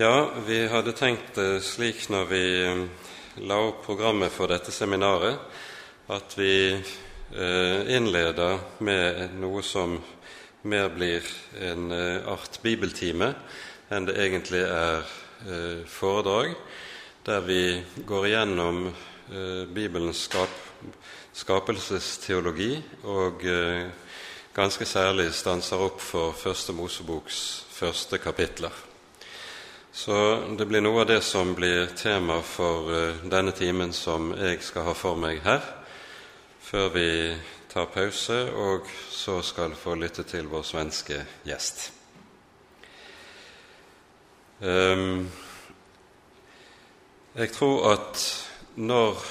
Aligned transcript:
Ja, 0.00 0.30
vi 0.46 0.62
hadde 0.68 0.94
tenkt 0.96 1.34
det 1.36 1.58
slik 1.60 2.06
når 2.08 2.28
vi 2.30 2.44
eh, 2.64 2.78
la 3.44 3.58
opp 3.66 3.82
programmet 3.84 4.32
for 4.32 4.48
dette 4.48 4.72
seminaret, 4.72 5.36
at 6.08 6.36
vi 6.40 6.54
eh, 6.72 7.90
innleder 7.98 8.80
med 8.80 9.36
noe 9.42 9.60
som 9.60 9.98
mer 10.72 10.88
blir 10.94 11.28
en 11.68 11.92
eh, 11.92 12.32
art 12.32 12.56
bibeltime 12.64 13.28
enn 13.92 14.08
det 14.08 14.16
egentlig 14.24 14.64
er 14.64 15.04
foredrag, 15.84 16.56
der 17.28 17.44
vi 17.44 17.62
går 18.08 18.30
igjennom 18.30 18.82
Bibelens 19.76 20.24
skap 20.30 20.60
skapelsesteologi 21.36 22.74
og 23.04 23.44
ganske 24.56 24.88
særlig 24.88 25.32
stanser 25.36 25.88
opp 25.90 26.00
for 26.04 26.36
Første 26.36 26.76
Moseboks 26.76 27.42
første 27.80 28.20
kapitler. 28.20 28.89
Så 29.92 30.14
det 30.58 30.66
blir 30.70 30.84
noe 30.84 31.02
av 31.02 31.08
det 31.10 31.20
som 31.26 31.50
blir 31.54 31.90
tema 31.98 32.38
for 32.46 32.90
uh, 32.90 33.22
denne 33.26 33.50
timen 33.50 33.90
som 33.92 34.30
jeg 34.38 34.62
skal 34.62 34.86
ha 34.86 34.94
for 34.94 35.18
meg 35.18 35.42
her, 35.42 35.64
før 36.62 36.92
vi 36.94 37.08
tar 37.70 37.90
pause 37.90 38.38
og 38.54 38.86
så 39.10 39.40
skal 39.42 39.74
få 39.74 39.96
lytte 39.98 40.22
til 40.30 40.46
vår 40.50 40.62
svenske 40.66 41.18
gjest. 41.46 41.88
Um, 44.62 45.26
jeg 47.34 47.50
tror 47.54 47.92
at 47.92 48.24
når 48.78 49.22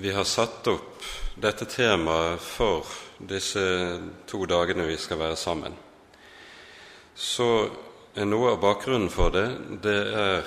vi 0.00 0.12
har 0.12 0.24
satt 0.28 0.68
opp 0.72 1.04
dette 1.36 1.68
temaet 1.68 2.40
for 2.40 2.88
disse 3.18 3.64
to 4.28 4.44
dagene 4.48 4.88
vi 4.88 4.96
skal 5.00 5.20
være 5.20 5.36
sammen, 5.36 5.76
så 7.16 7.68
noe 8.24 8.54
av 8.54 8.60
bakgrunnen 8.62 9.10
for 9.12 9.28
det, 9.34 9.44
det 9.84 9.96
er 10.16 10.46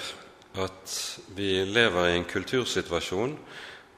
at 0.57 0.93
vi 1.37 1.51
lever 1.69 2.07
i 2.09 2.15
en 2.17 2.25
kultursituasjon 2.25 3.35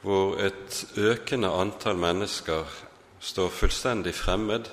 hvor 0.02 0.36
et 0.44 0.82
økende 1.00 1.48
antall 1.56 1.96
mennesker 2.02 2.68
står 3.24 3.54
fullstendig 3.56 4.12
fremmed 4.18 4.68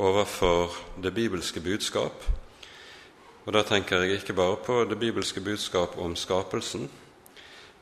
overfor 0.00 0.72
det 1.02 1.12
bibelske 1.12 1.60
budskap. 1.60 2.24
Og 3.44 3.52
Da 3.52 3.62
tenker 3.62 4.00
jeg 4.00 4.22
ikke 4.22 4.38
bare 4.38 4.56
på 4.56 4.84
det 4.88 4.98
bibelske 4.98 5.40
budskap 5.40 5.98
om 5.98 6.16
skapelsen, 6.16 6.88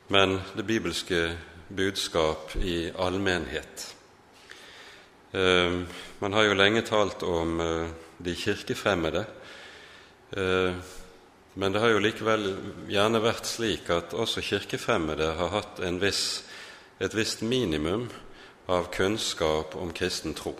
men 0.09 0.41
det 0.57 0.67
bibelske 0.67 1.37
budskap 1.69 2.55
i 2.59 2.91
allmennhet. 2.99 3.95
Eh, 5.33 5.79
man 6.19 6.33
har 6.33 6.43
jo 6.43 6.53
lenge 6.53 6.81
talt 6.81 7.23
om 7.23 7.59
eh, 7.61 7.87
de 8.25 8.35
kirkefremmede, 8.35 9.25
Eh, 9.25 9.40
men 10.31 11.73
det 11.73 11.81
har 11.83 11.91
jo 11.91 11.99
likevel 11.99 12.45
gjerne 12.87 13.19
vært 13.23 13.49
slik 13.49 13.89
at 13.91 14.13
også 14.15 14.43
kirkefremmede 14.45 15.33
har 15.35 15.51
hatt 15.51 15.81
viss, 15.99 16.43
et 16.99 17.15
visst 17.17 17.41
minimum 17.43 18.07
av 18.71 18.87
kunnskap 18.93 19.75
om 19.75 19.91
kristen 19.91 20.33
tro. 20.37 20.55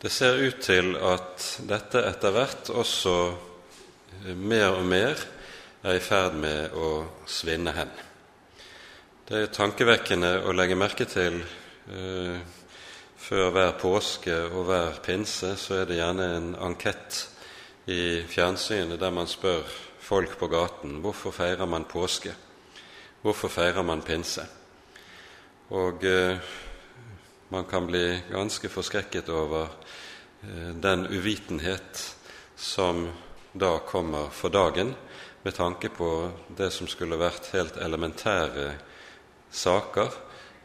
Det 0.00 0.10
ser 0.10 0.40
ut 0.40 0.62
til 0.64 0.94
at 0.96 1.44
dette 1.68 2.00
etter 2.08 2.32
hvert 2.32 2.70
også 2.72 3.14
eh, 4.24 4.34
mer 4.34 4.78
og 4.78 4.86
mer 4.88 5.20
er 5.84 5.98
i 5.98 6.00
ferd 6.00 6.38
med 6.40 6.72
å 6.72 7.04
svinne 7.28 7.74
hen. 7.76 7.90
Det 9.28 9.42
er 9.44 9.52
tankevekkende 9.54 10.38
å 10.48 10.54
legge 10.56 10.78
merke 10.80 11.04
til 11.04 11.36
eh, 11.92 12.40
før 13.20 13.52
hver 13.52 13.76
påske 13.78 14.38
og 14.48 14.64
hver 14.70 14.96
pinse 15.04 15.52
så 15.60 15.82
er 15.82 15.90
det 15.90 16.00
gjerne 16.00 16.30
en 16.38 16.48
ankett 16.70 17.20
i 17.86 18.22
fjernsynet 18.28 19.00
der 19.00 19.10
man 19.14 19.28
spør 19.28 19.64
folk 20.00 20.36
på 20.38 20.48
gaten 20.52 20.98
hvorfor 21.04 21.32
feirer 21.34 21.66
man 21.66 21.86
påske, 21.88 22.34
hvorfor 23.22 23.48
feirer 23.48 23.82
man 23.86 24.02
pinse. 24.02 24.44
Og 25.70 26.04
eh, 26.04 26.38
man 27.48 27.64
kan 27.64 27.86
bli 27.86 28.20
ganske 28.30 28.68
forskrekket 28.68 29.28
over 29.28 29.68
eh, 30.42 30.70
den 30.74 31.06
uvitenhet 31.06 32.16
som 32.56 33.08
da 33.52 33.78
kommer 33.86 34.28
for 34.30 34.48
dagen, 34.48 34.94
med 35.42 35.54
tanke 35.54 35.88
på 35.88 36.30
det 36.56 36.68
som 36.72 36.88
skulle 36.88 37.16
vært 37.16 37.48
helt 37.54 37.78
elementære 37.80 38.74
saker 39.50 40.12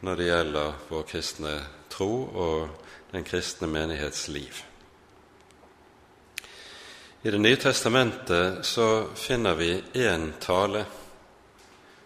når 0.04 0.20
det 0.20 0.28
gjelder 0.28 0.80
vår 0.90 1.06
kristne 1.10 1.54
tro 1.90 2.12
og 2.28 2.90
den 3.14 3.24
kristne 3.24 3.70
menighets 3.72 4.28
liv. 4.28 4.75
I 7.26 7.32
Det 7.32 7.40
nye 7.42 7.58
testamentet 7.58 8.66
så 8.66 9.08
finner 9.18 9.56
vi 9.58 9.72
én 9.98 10.28
tale 10.38 10.84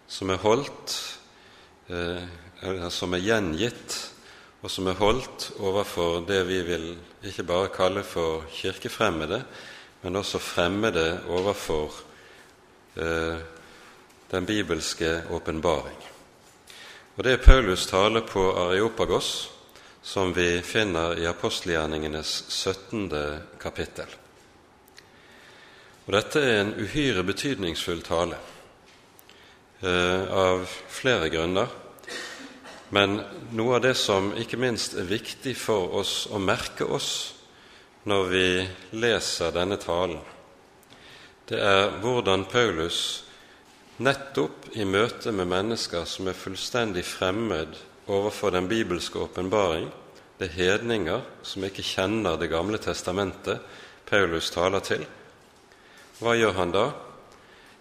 som 0.08 0.30
er 0.32 0.38
holdt, 0.40 0.94
eh, 1.92 2.86
som 2.88 3.12
er 3.12 3.20
gjengitt, 3.20 3.96
og 4.62 4.72
som 4.72 4.88
er 4.88 4.96
holdt 4.96 5.50
overfor 5.60 6.22
det 6.24 6.38
vi 6.48 6.62
vil 6.64 6.86
ikke 7.20 7.44
bare 7.50 7.68
kalle 7.74 8.00
for 8.00 8.46
kirkefremmede, 8.48 9.42
men 10.00 10.16
også 10.16 10.40
fremmede 10.40 11.20
overfor 11.28 12.00
eh, 12.96 13.44
den 14.32 14.48
bibelske 14.48 15.12
åpenbaring. 15.28 16.00
Og 17.16 17.24
Det 17.24 17.32
er 17.32 17.44
Paulus 17.44 17.86
tale 17.86 18.24
på 18.24 18.48
Areopagos, 18.56 19.50
som 20.02 20.32
vi 20.32 20.62
finner 20.64 21.12
i 21.20 21.28
apostelgjerningenes 21.28 22.44
17. 22.48 23.12
kapittel. 23.60 24.19
Og 26.06 26.14
Dette 26.16 26.40
er 26.40 26.62
en 26.62 26.72
uhyre 26.80 27.24
betydningsfull 27.26 28.00
tale 28.06 28.38
eh, 29.82 30.24
av 30.32 30.64
flere 30.88 31.28
grunner. 31.32 31.68
Men 32.90 33.20
noe 33.54 33.76
av 33.76 33.84
det 33.84 33.94
som 34.00 34.32
ikke 34.34 34.58
minst 34.58 34.96
er 34.98 35.06
viktig 35.06 35.54
for 35.58 35.92
oss 36.00 36.24
å 36.32 36.40
merke 36.42 36.88
oss 36.88 37.10
når 38.10 38.30
vi 38.32 38.46
leser 38.98 39.52
denne 39.54 39.76
talen, 39.78 40.18
det 41.50 41.58
er 41.60 41.98
hvordan 42.00 42.46
Paulus 42.50 43.24
nettopp 44.00 44.70
i 44.78 44.86
møte 44.88 45.32
med 45.34 45.50
mennesker 45.50 46.06
som 46.08 46.30
er 46.30 46.38
fullstendig 46.38 47.04
fremmed 47.04 47.76
overfor 48.10 48.54
den 48.54 48.68
bibelske 48.70 49.20
åpenbaring, 49.20 49.90
det 50.38 50.48
er 50.48 50.56
hedninger 50.56 51.24
som 51.44 51.64
ikke 51.66 51.84
kjenner 51.84 52.38
Det 52.40 52.48
gamle 52.48 52.78
testamentet 52.80 53.60
Paulus 54.08 54.50
taler 54.50 54.80
til, 54.80 55.04
hva 56.20 56.36
gjør 56.36 56.56
han 56.58 56.72
da? 56.74 56.86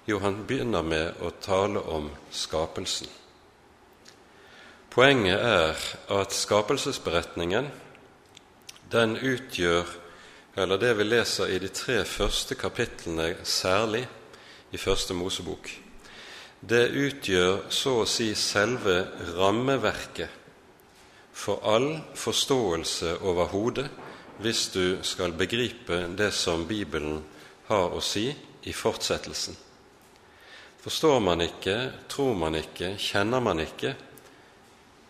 Jo, 0.08 0.20
han 0.24 0.44
begynner 0.48 0.84
med 0.84 1.20
å 1.22 1.32
tale 1.44 1.82
om 1.92 2.08
skapelsen. 2.32 3.10
Poenget 4.90 5.38
er 5.38 5.84
at 6.16 6.34
skapelsesberetningen 6.34 7.68
den 8.90 9.18
utgjør, 9.22 9.86
eller 10.58 10.82
det 10.82 10.96
vi 10.98 11.06
leser 11.06 11.52
i 11.54 11.60
de 11.62 11.70
tre 11.70 12.02
første 12.10 12.58
kapitlene 12.58 13.36
særlig 13.46 14.08
i 14.74 14.78
Første 14.82 15.14
Mosebok, 15.14 15.70
det 16.62 16.90
utgjør 16.90 17.70
så 17.72 18.00
å 18.02 18.08
si 18.10 18.34
selve 18.36 18.98
rammeverket 19.38 20.40
for 21.40 21.62
all 21.64 21.92
forståelse 22.20 23.20
overhodet 23.24 23.88
hvis 24.44 24.66
du 24.74 25.00
skal 25.06 25.36
begripe 25.38 26.02
det 26.18 26.34
som 26.36 26.66
Bibelen 26.68 27.22
har 27.69 27.96
å 27.96 28.02
si 28.03 28.28
i 28.66 28.74
fortsettelsen. 28.74 29.56
Forstår 30.80 31.19
man 31.19 31.41
ikke, 31.44 31.75
tror 32.07 32.35
man 32.40 32.56
ikke, 32.56 32.94
kjenner 32.97 33.44
man 33.44 33.59
ikke 33.63 33.96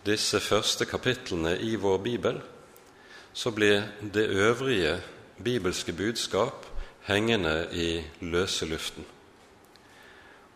disse 0.05 0.39
første 0.41 0.87
kapitlene 0.89 1.55
i 1.61 1.75
vår 1.79 1.99
bibel, 2.03 2.39
så 3.33 3.51
blir 3.51 3.83
det 4.01 4.25
øvrige 4.29 4.97
bibelske 5.43 5.93
budskap 5.93 6.65
hengende 7.05 7.67
i 7.71 8.01
løse 8.21 8.65
luften. 8.65 9.05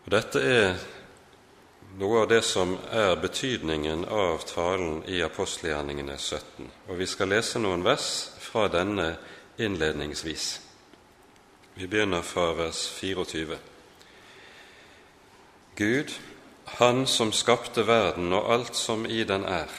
Og 0.04 0.10
Dette 0.12 0.42
er 0.42 0.74
noe 1.98 2.24
av 2.24 2.28
det 2.28 2.42
som 2.44 2.74
er 2.92 3.14
betydningen 3.22 4.04
av 4.10 4.44
talen 4.50 5.00
i 5.08 5.22
apostelgjerningene 5.24 6.18
17. 6.18 6.68
Og 6.90 6.98
vi 6.98 7.06
skal 7.08 7.30
lese 7.32 7.62
noen 7.62 7.86
vers 7.86 8.10
fra 8.42 8.66
denne 8.68 9.14
innledningsvis. 9.62 10.63
Vi 11.76 11.86
begynner 11.86 12.22
fra 12.22 12.52
vers 12.52 12.88
24. 12.88 13.58
Gud, 15.76 16.20
Han 16.64 17.06
som 17.06 17.32
skapte 17.32 17.82
verden 17.86 18.32
og 18.32 18.52
alt 18.52 18.76
som 18.76 19.06
i 19.06 19.24
den 19.24 19.44
er, 19.44 19.70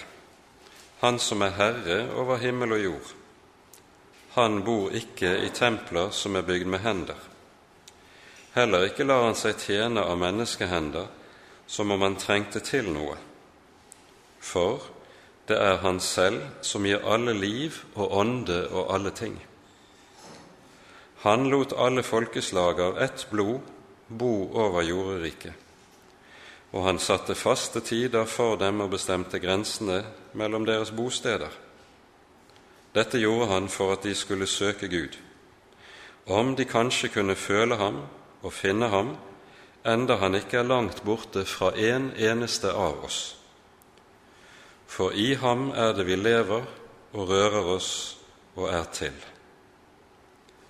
Han 1.00 1.20
som 1.20 1.42
er 1.42 1.56
Herre 1.56 2.12
over 2.16 2.38
himmel 2.38 2.72
og 2.72 2.84
jord. 2.84 3.14
Han 4.36 4.64
bor 4.64 4.92
ikke 4.92 5.38
i 5.46 5.50
templer 5.50 6.10
som 6.12 6.36
er 6.36 6.42
bygd 6.42 6.68
med 6.68 6.80
hender. 6.80 7.22
Heller 8.56 8.84
ikke 8.84 9.08
lar 9.08 9.24
han 9.24 9.40
seg 9.40 9.56
tjene 9.56 10.04
av 10.04 10.20
menneskehender 10.20 11.08
som 11.68 11.92
om 11.92 12.02
han 12.02 12.20
trengte 12.20 12.60
til 12.60 12.92
noe. 12.92 13.16
For 14.40 14.84
det 15.48 15.58
er 15.58 15.78
Han 15.78 16.00
selv 16.00 16.44
som 16.62 16.86
gir 16.86 17.08
alle 17.08 17.34
liv 17.34 17.86
og 17.96 18.12
ånde 18.12 18.68
og 18.70 18.94
alle 18.94 19.12
ting. 19.12 19.40
Han 21.26 21.50
lot 21.50 21.74
alle 21.74 22.04
folkeslag 22.04 22.80
av 22.82 22.98
ett 23.02 23.28
blod 23.32 23.62
bo 24.08 24.34
over 24.54 24.84
jorderiket, 24.86 25.54
og 26.70 26.86
han 26.86 27.00
satte 27.02 27.34
faste 27.34 27.82
tider 27.82 28.30
for 28.30 28.60
dem 28.62 28.84
og 28.86 28.92
bestemte 28.94 29.42
grensene 29.42 30.04
mellom 30.38 30.70
deres 30.70 30.94
bosteder. 30.94 31.50
Dette 32.94 33.18
gjorde 33.18 33.50
han 33.56 33.72
for 33.74 33.96
at 33.96 34.06
de 34.06 34.14
skulle 34.14 34.46
søke 34.46 34.86
Gud, 34.88 35.18
om 36.30 36.54
de 36.56 36.70
kanskje 36.70 37.10
kunne 37.18 37.36
føle 37.36 37.82
ham 37.82 38.04
og 38.46 38.54
finne 38.54 38.94
ham, 38.94 39.16
enda 39.82 40.22
han 40.22 40.38
ikke 40.38 40.62
er 40.62 40.70
langt 40.70 41.02
borte 41.02 41.48
fra 41.50 41.74
en 41.74 42.12
eneste 42.14 42.70
av 42.70 43.02
oss. 43.02 43.22
For 44.86 45.10
i 45.10 45.34
ham 45.42 45.72
er 45.74 45.98
det 45.98 46.06
vi 46.06 46.22
lever 46.22 46.70
og 47.18 47.32
rører 47.34 47.78
oss 47.80 47.96
og 48.54 48.70
er 48.70 48.86
til 48.94 49.26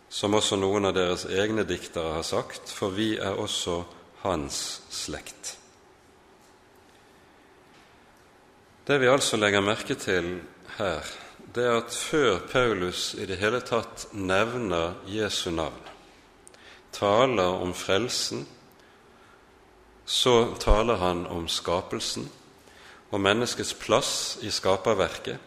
som 0.10 0.34
også 0.38 0.58
noen 0.60 0.90
av 0.90 0.96
deres 0.96 1.26
egne 1.26 1.66
diktere 1.68 2.16
har 2.18 2.26
sagt, 2.26 2.72
for 2.72 2.94
vi 2.96 3.16
er 3.18 3.38
også 3.42 3.82
hans 4.24 4.60
slekt. 4.94 5.56
Det 8.86 9.00
vi 9.02 9.10
altså 9.10 9.38
legger 9.38 9.66
merke 9.66 9.96
til 9.98 10.36
her, 10.78 11.08
det 11.56 11.64
er 11.66 11.80
at 11.80 11.94
før 11.94 12.40
Paulus 12.52 13.16
i 13.18 13.26
det 13.26 13.40
hele 13.42 13.62
tatt 13.66 14.08
nevner 14.14 15.00
Jesu 15.10 15.50
navn, 15.50 15.82
taler 16.94 17.62
om 17.66 17.74
frelsen, 17.74 18.46
så 20.06 20.54
taler 20.62 21.02
han 21.02 21.26
om 21.34 21.48
skapelsen 21.50 22.28
og 23.10 23.22
menneskets 23.22 23.74
plass 23.74 24.14
i 24.46 24.52
skaperverket, 24.54 25.42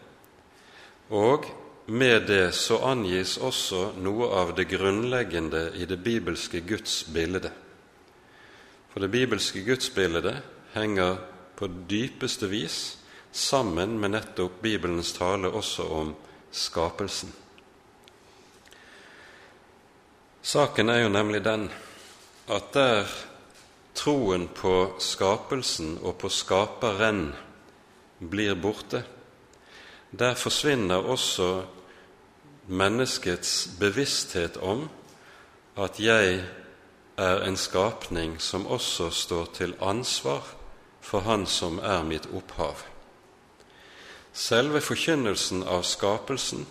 og 1.09 1.47
med 1.89 2.27
det 2.27 2.51
så 2.55 2.77
angis 2.85 3.37
også 3.37 3.93
noe 4.01 4.29
av 4.41 4.53
det 4.57 4.67
grunnleggende 4.69 5.71
i 5.75 5.87
det 5.89 5.97
bibelske 6.05 6.61
gudsbildet. 6.61 7.51
For 8.93 9.01
det 9.01 9.11
bibelske 9.13 9.63
gudsbildet 9.65 10.41
henger 10.73 11.17
på 11.57 11.69
dypeste 11.89 12.49
vis 12.49 12.79
sammen 13.31 13.97
med 13.99 14.13
nettopp 14.15 14.61
Bibelens 14.61 15.13
tale 15.13 15.49
også 15.49 15.85
om 15.93 16.13
skapelsen. 16.51 17.33
Saken 20.41 20.89
er 20.89 21.03
jo 21.03 21.09
nemlig 21.13 21.43
den 21.45 21.67
at 22.49 22.71
der 22.73 23.09
troen 23.93 24.47
på 24.55 24.95
skapelsen 25.03 25.97
og 26.01 26.15
på 26.21 26.29
skaperen 26.31 27.27
blir 28.19 28.55
borte, 28.55 29.03
der 30.11 30.33
forsvinner 30.39 31.05
også 31.05 31.49
menneskets 32.69 33.69
bevissthet 33.79 34.57
om 34.57 34.89
at 35.77 35.99
jeg 35.99 36.43
er 37.17 37.41
en 37.43 37.57
skapning 37.57 38.37
som 38.41 38.67
også 38.67 39.09
står 39.09 39.45
til 39.53 39.75
ansvar 39.81 40.45
for 41.01 41.19
Han 41.19 41.45
som 41.45 41.79
er 41.79 42.03
mitt 42.03 42.27
opphav. 42.33 42.85
Selve 44.33 44.81
forkynnelsen 44.81 45.63
av 45.63 45.83
skapelsen 45.83 46.67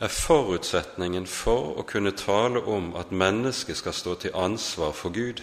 er 0.00 0.08
forutsetningen 0.08 1.26
for 1.26 1.78
å 1.78 1.86
kunne 1.86 2.12
tale 2.16 2.60
om 2.60 2.94
at 2.96 3.12
mennesket 3.12 3.76
skal 3.76 3.94
stå 3.94 4.14
til 4.14 4.34
ansvar 4.34 4.92
for 4.92 5.14
Gud. 5.14 5.42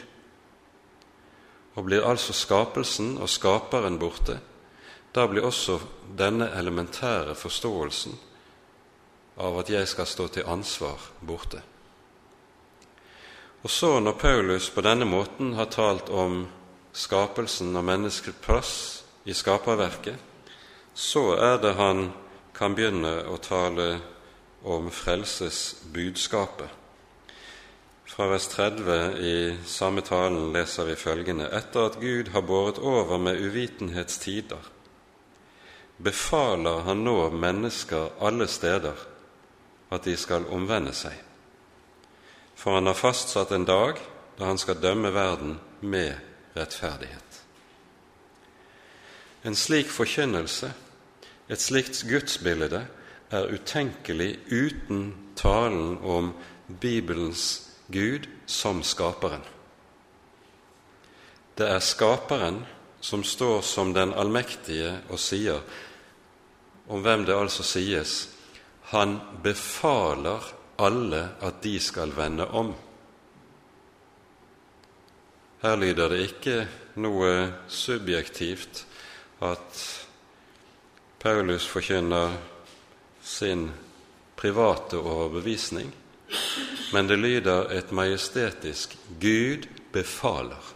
Og 1.76 1.86
blir 1.86 2.06
altså 2.06 2.34
skapelsen 2.34 3.18
og 3.18 3.30
skaperen 3.30 4.00
borte, 4.02 4.40
da 5.16 5.28
blir 5.28 5.46
også 5.46 5.80
denne 6.18 6.50
elementære 6.58 7.36
forståelsen 7.36 8.18
av 9.38 9.60
at 9.60 9.70
jeg 9.70 9.88
skal 9.88 10.08
stå 10.10 10.28
til 10.34 10.48
ansvar 10.50 11.02
borte. 11.22 11.62
Og 13.64 13.70
så, 13.70 14.00
når 14.00 14.18
Paulus 14.22 14.70
på 14.70 14.82
denne 14.86 15.06
måten 15.06 15.54
har 15.58 15.70
talt 15.74 16.10
om 16.10 16.46
skapelsen 16.94 17.76
og 17.76 17.86
menneskets 17.86 18.42
plass 18.42 18.74
i 19.26 19.34
skaperverket, 19.34 20.16
så 20.94 21.36
er 21.36 21.58
det 21.62 21.74
han 21.78 22.08
kan 22.58 22.74
begynne 22.78 23.28
å 23.30 23.38
tale 23.42 23.88
om 24.66 24.90
frelsesbudskapet. 24.90 26.70
Fra 28.08 28.30
vers 28.32 28.48
30 28.50 29.20
i 29.20 29.36
samme 29.68 30.02
talen 30.02 30.54
leser 30.56 30.88
vi 30.88 30.96
følgende.: 30.96 31.50
Etter 31.54 31.90
at 31.92 32.00
Gud 32.00 32.32
har 32.34 32.42
båret 32.42 32.80
over 32.80 33.18
med 33.18 33.42
uvitenhetstider, 33.42 34.72
befaler 35.98 36.82
han 36.88 37.04
nå 37.04 37.30
mennesker 37.30 38.16
alle 38.20 38.48
steder 38.48 38.96
at 39.90 40.04
de 40.04 40.18
skal 40.18 40.48
omvende 40.52 40.94
seg. 40.96 41.16
For 42.58 42.78
han 42.78 42.90
har 42.90 42.98
fastsatt 42.98 43.52
en 43.56 43.68
dag 43.68 44.00
da 44.38 44.50
han 44.50 44.60
skal 44.62 44.82
dømme 44.82 45.14
verden 45.14 45.58
med 45.82 46.16
rettferdighet. 46.58 47.42
En 49.46 49.56
slik 49.56 49.90
forkynnelse, 49.94 50.72
et 51.48 51.62
slikt 51.62 52.04
gudsbilde, 52.10 52.86
er 53.30 53.52
utenkelig 53.52 54.40
uten 54.52 55.12
talen 55.36 55.98
om 56.04 56.32
Bibelens 56.68 57.68
Gud 57.92 58.28
som 58.46 58.84
skaperen. 58.84 59.44
Det 61.58 61.68
er 61.68 61.80
skaperen 61.80 62.66
som 63.02 63.24
står 63.24 63.62
som 63.62 63.94
den 63.94 64.14
allmektige 64.14 64.98
og 65.10 65.20
sier, 65.20 65.62
om 66.88 67.04
hvem 67.04 67.26
det 67.28 67.36
altså 67.36 67.64
sies 67.68 68.37
han 68.90 69.20
befaler 69.44 70.44
alle 70.76 71.24
at 71.44 71.62
de 71.64 71.80
skal 71.80 72.14
vende 72.16 72.46
om. 72.48 72.72
Her 75.62 75.76
lyder 75.76 76.14
det 76.14 76.20
ikke 76.24 76.56
noe 77.04 77.32
subjektivt 77.68 78.86
at 79.44 79.82
Paulus 81.20 81.68
forkynner 81.68 82.38
sin 83.20 83.68
private 84.40 85.02
overbevisning, 85.02 85.92
men 86.94 87.12
det 87.12 87.20
lyder 87.20 87.74
et 87.76 87.92
majestetisk 87.92 88.96
Gud 89.20 89.68
befaler. 89.92 90.74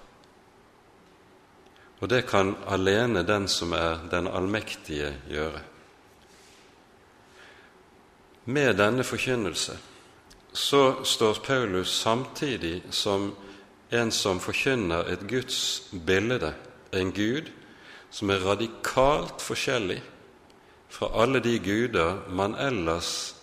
Og 2.01 2.09
det 2.09 2.25
kan 2.27 2.57
alene 2.67 3.23
den 3.23 3.47
som 3.47 3.71
er 3.77 4.01
den 4.11 4.27
allmektige, 4.27 5.13
gjøre. 5.29 5.70
Med 8.51 8.75
denne 8.75 9.03
forkynnelse 9.07 9.77
så 10.51 11.03
står 11.07 11.39
Paulus 11.45 11.93
samtidig 12.01 12.81
som 12.91 13.29
en 13.91 14.11
som 14.11 14.39
forkynner 14.43 15.07
et 15.11 15.23
Guds 15.27 15.87
bilde, 15.91 16.53
en 16.91 17.11
Gud 17.15 17.51
som 18.11 18.29
er 18.29 18.43
radikalt 18.43 19.39
forskjellig 19.43 20.01
fra 20.91 21.07
alle 21.23 21.39
de 21.39 21.57
guder 21.63 22.25
man 22.29 22.55
ellers 22.59 23.35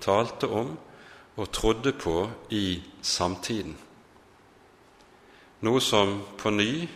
talte 0.00 0.48
om 0.48 0.76
og 1.36 1.52
trodde 1.52 1.92
på 1.92 2.22
i 2.50 2.80
samtiden. 3.02 3.76
Noe 5.60 5.80
som 5.80 6.22
på 6.40 6.52
ny 6.52 6.86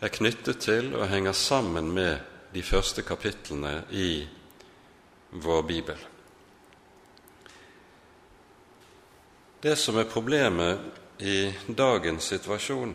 er 0.00 0.14
knyttet 0.14 0.62
til 0.62 0.92
og 0.94 1.08
henger 1.10 1.34
sammen 1.34 1.90
med 1.94 2.22
de 2.54 2.62
første 2.62 3.02
kapitlene 3.02 3.82
i 3.90 4.12
vår 5.30 5.66
bibel. 5.66 5.98
Det 9.62 9.76
som 9.76 9.96
er 9.98 10.06
problemet 10.06 10.78
i 11.18 11.48
dagens 11.66 12.28
situasjon, 12.30 12.92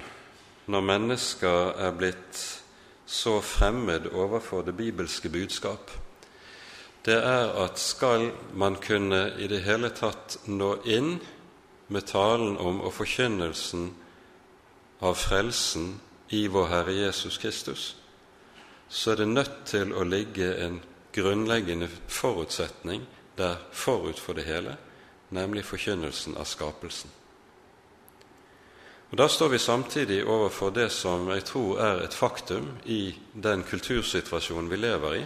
når 0.71 0.85
mennesker 0.87 1.73
er 1.75 1.91
blitt 1.91 2.37
så 3.03 3.41
fremmed 3.43 4.07
overfor 4.15 4.63
det 4.63 4.77
bibelske 4.77 5.27
budskap, 5.29 5.91
det 7.03 7.17
er 7.19 7.51
at 7.65 7.79
skal 7.79 8.29
man 8.55 8.77
kunne 8.79 9.33
i 9.43 9.49
det 9.51 9.59
hele 9.65 9.89
tatt 9.91 10.37
nå 10.47 10.77
inn 10.87 11.17
med 11.91 12.07
talen 12.07 12.55
om 12.55 12.79
og 12.79 12.95
forkynnelsen 12.95 13.89
av 15.03 15.19
frelsen 15.19 15.97
i 16.31 16.45
vår 16.47 16.71
Herre 16.71 16.95
Jesus 16.95 17.41
Kristus, 17.43 17.89
så 18.87 19.11
er 19.11 19.19
det 19.19 19.29
nødt 19.33 19.59
til 19.67 19.91
å 19.91 20.07
ligge 20.07 20.53
en 20.63 20.79
grunnleggende 21.11 21.91
forutsetning 22.07 23.03
der 23.35 23.59
forut 23.75 24.15
for 24.15 24.39
det 24.39 24.47
hele, 24.47 24.79
nemlig 25.33 25.65
forkynnelsen 25.65 26.37
av 26.37 26.47
skapelsen. 26.49 27.09
Og 29.13 29.17
Da 29.17 29.27
står 29.29 29.49
vi 29.49 29.59
samtidig 29.59 30.23
overfor 30.25 30.71
det 30.71 30.89
som 30.89 31.27
jeg 31.29 31.43
tror 31.45 31.79
er 31.79 31.99
et 32.01 32.13
faktum 32.13 32.71
i 32.85 33.13
den 33.33 33.63
kultursituasjonen 33.63 34.69
vi 34.69 34.77
lever 34.77 35.15
i. 35.15 35.25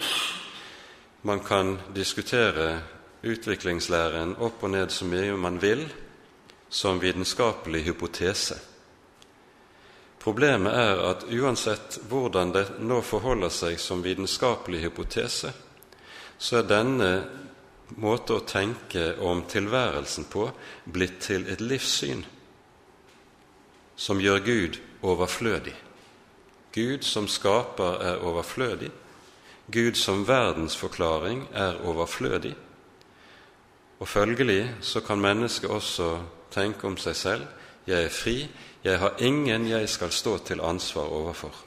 Man 1.21 1.39
kan 1.39 1.77
diskutere 1.95 2.81
utviklingslæren 3.23 4.35
opp 4.43 4.63
og 4.63 4.71
ned 4.71 4.91
så 4.91 5.05
mye 5.05 5.37
man 5.37 5.61
vil 5.61 5.85
som 6.69 6.99
vitenskapelig 6.99 7.85
hypotese. 7.87 8.59
Problemet 10.19 10.73
er 10.75 10.99
at 11.07 11.23
uansett 11.31 12.01
hvordan 12.09 12.51
det 12.51 12.65
nå 12.83 12.99
forholder 13.01 13.49
seg 13.49 13.79
som 13.79 14.03
vitenskapelig 14.03 14.81
hypotese, 14.83 15.53
så 16.37 16.59
er 16.59 16.67
denne 16.67 17.11
måte 17.95 18.35
å 18.35 18.45
tenke 18.45 19.13
om 19.23 19.43
tilværelsen 19.47 20.27
på 20.31 20.49
blitt 20.85 21.21
til 21.29 21.47
et 21.47 21.61
livssyn. 21.61 22.25
som 23.97 24.21
gjør 24.21 24.39
Gud 24.45 24.77
overflødig. 25.01 25.73
Gud 26.73 27.01
som 27.01 27.27
skaper 27.27 27.97
er 28.05 28.19
overflødig. 28.21 28.91
Gud 29.71 29.97
som 29.97 30.27
verdensforklaring 30.27 31.47
er 31.53 31.81
overflødig. 31.81 32.55
Og 33.99 34.07
følgelig 34.07 34.75
så 34.81 35.01
kan 35.01 35.21
mennesket 35.21 35.69
også 35.69 36.19
tenke 36.53 36.87
om 36.87 36.97
seg 36.97 37.15
selv 37.15 37.47
jeg 37.87 38.03
er 38.03 38.11
fri, 38.11 38.49
jeg 38.83 38.99
har 38.99 39.15
ingen 39.23 39.67
jeg 39.67 39.89
skal 39.89 40.11
stå 40.11 40.37
til 40.37 40.61
ansvar 40.61 41.07
overfor. 41.07 41.66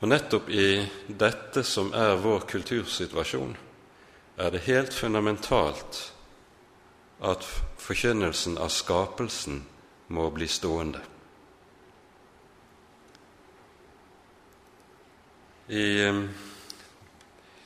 Og 0.00 0.08
nettopp 0.08 0.48
i 0.48 0.80
dette 1.06 1.62
som 1.66 1.92
er 1.92 2.16
vår 2.22 2.46
kultursituasjon, 2.48 3.52
er 4.40 4.50
det 4.54 4.64
helt 4.64 4.94
fundamentalt 4.96 5.98
at 7.20 7.44
forkynnelsen 7.76 8.56
av 8.56 8.72
skapelsen 8.72 9.60
må 10.08 10.30
bli 10.32 10.48
stående. 10.48 11.02
I 15.68 15.84
um, 16.08 16.24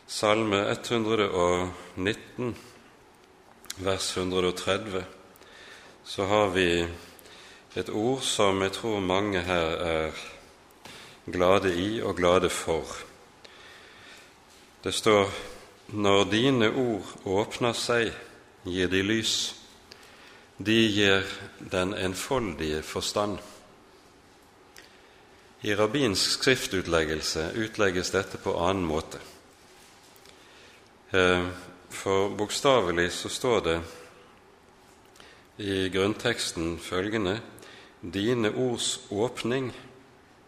Salme 0.06 0.58
119, 0.70 2.54
vers 3.76 4.16
130, 4.16 5.04
så 6.04 6.26
har 6.26 6.50
vi 6.52 6.68
et 7.74 7.88
ord 7.90 8.20
som 8.26 8.60
jeg 8.62 8.74
tror 8.76 9.00
mange 9.00 9.40
her 9.46 9.78
er 9.86 10.24
glade 11.26 11.74
i 11.74 12.02
og 12.02 12.16
glade 12.16 12.50
for. 12.50 12.84
Det 14.84 14.92
står 14.94 15.30
når 15.86 16.24
dine 16.30 16.70
ord 16.70 17.12
åpner 17.24 17.76
seg, 17.76 18.12
gir 18.64 18.88
de 18.88 19.02
lys. 19.04 19.54
De 20.56 20.76
gir 20.88 21.24
den 21.58 21.94
enfoldige 21.94 22.82
forstand. 22.82 23.38
I 25.64 25.74
rabbinsk 25.74 26.36
skriftutleggelse 26.38 27.50
utlegges 27.56 28.12
dette 28.12 28.38
på 28.38 28.52
annen 28.60 28.84
måte. 28.84 29.20
Eh, 31.10 31.46
for 31.88 32.34
bokstavelig 32.36 33.08
så 33.16 33.30
står 33.32 33.60
det 33.64 33.78
i 35.64 35.88
grunnteksten 35.88 36.78
følgende 36.82 37.38
Dine 38.00 38.50
ords 38.50 38.98
åpning 39.10 39.70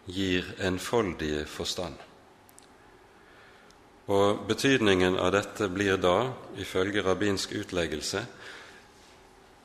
gir 0.07 0.55
enfoldige 0.59 1.45
forstand. 1.47 1.95
Og 4.07 4.47
Betydningen 4.47 5.19
av 5.19 5.33
dette 5.35 5.69
blir 5.69 5.99
da, 5.99 6.33
ifølge 6.59 7.03
rabbinsk 7.03 7.57
utleggelse, 7.59 8.23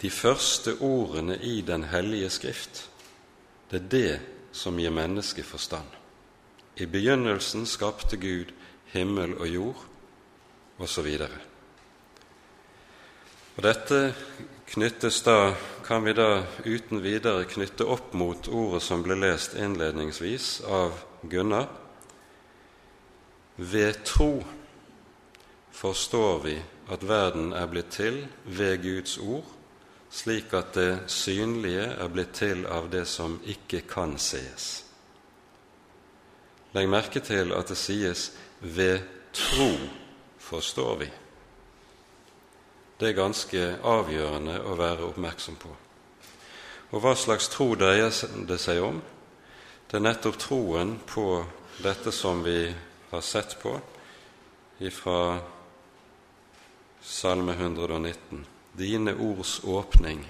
de 0.01 0.09
første 0.09 0.79
ordene 0.81 1.37
i 1.37 1.61
Den 1.61 1.83
hellige 1.83 2.29
Skrift. 2.29 2.89
Det 3.69 3.77
er 3.77 3.89
det 3.89 4.19
som 4.51 4.79
gir 4.79 4.89
mennesket 4.89 5.45
forstand. 5.45 5.87
I 6.75 6.85
begynnelsen 6.85 7.65
skapte 7.65 8.17
Gud 8.17 8.49
himmel 8.91 9.35
og 9.37 9.47
jord, 9.47 9.85
osv. 10.79 11.07
Og 13.57 13.63
Dette 13.63 13.99
knyttes 14.71 15.21
da, 15.21 15.53
kan 15.91 16.03
vi 16.03 16.13
da 16.13 16.43
uten 16.63 17.01
videre 17.01 17.43
knytte 17.43 17.83
opp 17.83 18.13
mot 18.13 18.47
ordet 18.47 18.79
som 18.85 19.01
ble 19.03 19.17
lest 19.19 19.57
innledningsvis 19.59 20.61
av 20.63 21.01
Gunnar. 21.27 21.65
Ved 23.59 23.99
tro 24.07 24.29
forstår 25.75 26.39
vi 26.45 26.53
at 26.95 27.03
verden 27.03 27.51
er 27.51 27.67
blitt 27.67 27.91
til 27.91 28.21
ved 28.45 28.79
Guds 28.85 29.17
ord, 29.19 29.43
slik 30.07 30.55
at 30.55 30.71
det 30.79 31.11
synlige 31.11 31.89
er 31.91 32.15
blitt 32.15 32.37
til 32.39 32.63
av 32.71 32.87
det 32.95 33.03
som 33.11 33.35
ikke 33.43 33.83
kan 33.83 34.15
sees. 34.15 34.71
Legg 36.71 36.87
merke 36.87 37.19
til 37.19 37.51
at 37.51 37.67
det 37.67 37.81
sies 37.83 38.31
'ved 38.61 39.03
tro 39.33 39.71
forstår 40.39 40.95
vi'. 41.03 41.13
Det 42.99 43.09
er 43.09 43.23
ganske 43.23 43.61
avgjørende 43.83 44.61
å 44.63 44.75
være 44.79 45.03
oppmerksom 45.11 45.59
på. 45.59 45.80
Og 46.91 46.99
hva 46.99 47.13
slags 47.15 47.47
tro 47.51 47.69
dreier 47.79 48.11
det 48.47 48.57
seg 48.59 48.81
om? 48.83 48.99
Det 49.87 49.99
er 49.99 50.03
nettopp 50.03 50.37
troen 50.39 50.97
på 51.07 51.43
dette 51.83 52.11
som 52.11 52.43
vi 52.43 52.67
har 53.11 53.23
sett 53.23 53.57
på 53.61 53.77
fra 54.91 55.39
Salme 57.01 57.53
119. 57.53 58.45
Dine 58.73 59.13
ords 59.13 59.59
åpning 59.63 60.25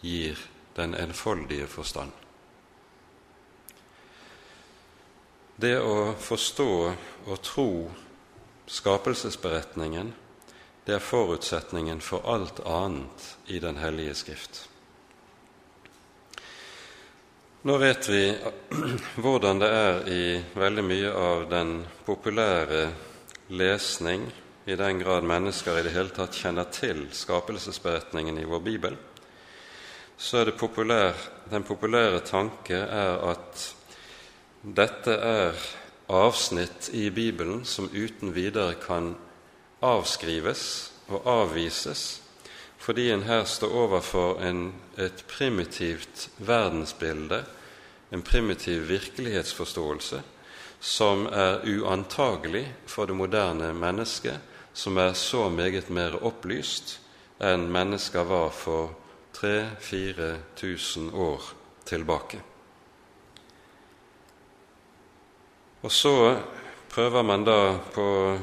gir 0.00 0.38
den 0.74 0.94
enfoldige 0.94 1.66
forstand. 1.66 2.10
Det 5.56 5.76
å 5.78 6.14
forstå 6.18 6.70
og 7.28 7.42
tro 7.44 7.70
skapelsesberetningen 8.66 10.12
det 10.86 10.96
er 10.96 11.04
forutsetningen 11.04 12.00
for 12.02 12.26
alt 12.26 12.60
annet 12.66 13.28
i 13.46 13.60
Den 13.62 13.78
hellige 13.78 14.14
Skrift. 14.18 14.68
Nå 17.62 17.76
vet 17.78 18.08
vi 18.08 18.22
hvordan 19.22 19.60
det 19.62 19.66
er 19.70 20.08
i 20.10 20.22
veldig 20.58 20.82
mye 20.82 21.10
av 21.14 21.44
den 21.46 21.68
populære 22.02 22.88
lesning, 23.54 24.24
i 24.66 24.74
den 24.74 24.98
grad 24.98 25.22
mennesker 25.22 25.78
i 25.78 25.84
det 25.86 25.92
hele 25.94 26.10
tatt 26.10 26.34
kjenner 26.34 26.66
til 26.74 27.04
skapelsesberetningen 27.14 28.40
i 28.42 28.48
vår 28.50 28.64
bibel, 28.66 28.96
så 30.18 30.40
er 30.42 30.50
populær, 30.58 31.14
den 31.54 31.62
populære 31.62 32.24
tanke 32.26 32.80
er 32.82 33.22
at 33.30 33.68
dette 34.62 35.14
er 35.14 35.62
avsnitt 36.10 36.90
i 36.98 37.10
Bibelen 37.14 37.62
som 37.62 37.86
uten 37.94 38.34
videre 38.34 38.74
kan 38.82 39.12
avskrives 39.86 40.66
og 41.14 41.30
avvises 41.30 42.21
fordi 42.82 43.10
en 43.10 43.22
her 43.22 43.44
står 43.46 43.74
overfor 43.84 44.40
en, 44.42 44.72
et 44.98 45.24
primitivt 45.30 46.30
verdensbilde, 46.38 47.44
en 48.10 48.22
primitiv 48.22 48.88
virkelighetsforståelse, 48.88 50.22
som 50.80 51.26
er 51.30 51.62
uantagelig 51.62 52.66
for 52.86 53.06
det 53.06 53.16
moderne 53.16 53.70
mennesket, 53.74 54.40
som 54.74 54.98
er 54.98 55.12
så 55.12 55.48
meget 55.48 55.90
mer 55.90 56.18
opplyst 56.24 56.98
enn 57.42 57.68
mennesker 57.70 58.26
var 58.26 58.50
for 58.54 58.90
3000-4000 59.36 61.14
år 61.14 61.42
tilbake. 61.86 62.40
Og 65.82 65.90
så 65.90 66.36
prøver 66.90 67.22
man 67.22 67.44
da 67.44 67.78
på 67.94 68.38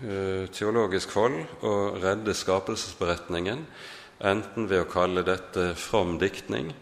teologisk 0.00 1.14
hold 1.16 1.64
å 1.64 1.74
redde 2.02 2.34
skapelsesberetningen, 2.36 3.62
enten 4.20 4.68
ved 4.68 4.84
å 4.84 4.90
kalle 4.90 5.24
dette 5.24 5.70
from 5.78 6.18
diktning, 6.20 6.72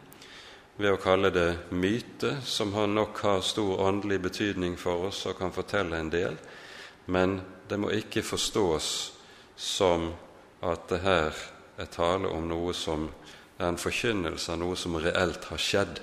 ved 0.76 0.96
å 0.96 0.98
kalle 0.98 1.30
det 1.30 1.70
myte, 1.70 2.36
som 2.42 2.74
nok 2.74 3.20
har 3.22 3.42
stor 3.46 3.84
åndelig 3.86 4.20
betydning 4.26 4.76
for 4.76 5.08
oss 5.10 5.24
og 5.26 5.38
kan 5.38 5.54
fortelle 5.54 5.98
en 5.98 6.10
del, 6.10 6.38
men 7.06 7.40
det 7.68 7.78
må 7.78 7.92
ikke 7.94 8.24
forstås 8.26 8.88
som 9.56 10.10
at 10.64 10.88
det 10.90 11.02
her 11.04 11.44
er 11.78 11.90
tale 11.92 12.30
om 12.30 12.48
noe 12.48 12.74
som 12.74 13.06
er 13.58 13.68
en 13.68 13.78
forkynnelse 13.78 14.52
av 14.52 14.58
noe 14.62 14.76
som 14.78 14.96
reelt 14.98 15.46
har 15.50 15.60
skjedd. 15.60 16.00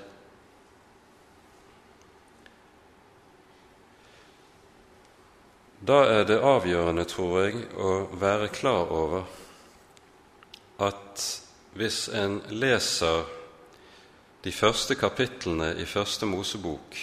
Da 5.87 6.03
er 6.05 6.27
det 6.29 6.37
avgjørende, 6.45 7.07
tror 7.09 7.39
jeg, 7.41 7.63
å 7.73 8.03
være 8.21 8.51
klar 8.53 8.91
over 8.93 9.23
at 10.77 11.23
hvis 11.73 12.03
en 12.13 12.35
leser 12.53 13.23
de 14.43 14.51
første 14.53 14.93
kapitlene 14.95 15.71
i 15.81 15.87
Første 15.89 16.29
Mosebok 16.29 16.97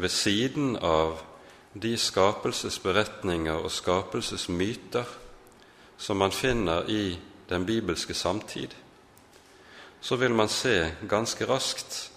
ved 0.00 0.08
siden 0.08 0.76
av 0.76 1.20
de 1.74 1.92
skapelsesberetninger 1.98 3.60
og 3.60 3.72
skapelsesmyter 3.72 5.12
som 5.98 6.16
man 6.16 6.32
finner 6.32 6.88
i 6.88 7.18
den 7.48 7.66
bibelske 7.68 8.14
samtid, 8.14 8.72
så 10.00 10.16
vil 10.16 10.32
man 10.32 10.48
se 10.48 10.94
ganske 11.08 11.44
raskt 11.44 12.11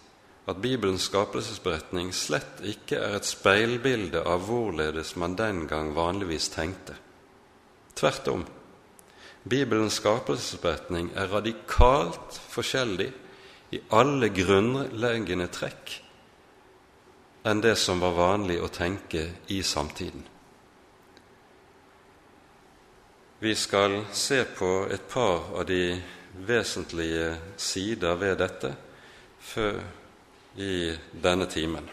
at 0.45 0.61
Bibelens 0.61 1.07
skapelsesberetning 1.09 2.11
slett 2.13 2.61
ikke 2.61 2.99
er 3.01 3.17
et 3.17 3.25
speilbilde 3.25 4.21
av 4.21 4.45
hvorledes 4.45 5.15
man 5.17 5.33
den 5.37 5.63
gang 5.69 5.95
vanligvis 5.95 6.51
tenkte. 6.53 6.93
Tvert 7.97 8.27
om. 8.29 8.45
Bibelens 9.49 9.97
skapelsesberetning 10.01 11.11
er 11.17 11.31
radikalt 11.33 12.37
forskjellig 12.49 13.09
i 13.73 13.81
alle 13.97 14.29
grunnleggende 14.33 15.49
trekk 15.53 16.01
enn 17.45 17.61
det 17.61 17.75
som 17.77 17.99
var 18.01 18.15
vanlig 18.17 18.57
å 18.57 18.71
tenke 18.73 19.21
i 19.53 19.59
samtiden. 19.61 20.23
Vi 23.39 23.51
skal 23.53 23.99
se 24.15 24.39
på 24.57 24.71
et 24.89 25.05
par 25.11 25.51
av 25.53 25.67
de 25.69 25.99
vesentlige 26.47 27.35
sider 27.61 28.17
ved 28.17 28.39
dette 28.41 28.71
før 29.45 29.77
i 30.55 30.95
denne 31.23 31.47
timen. 31.51 31.89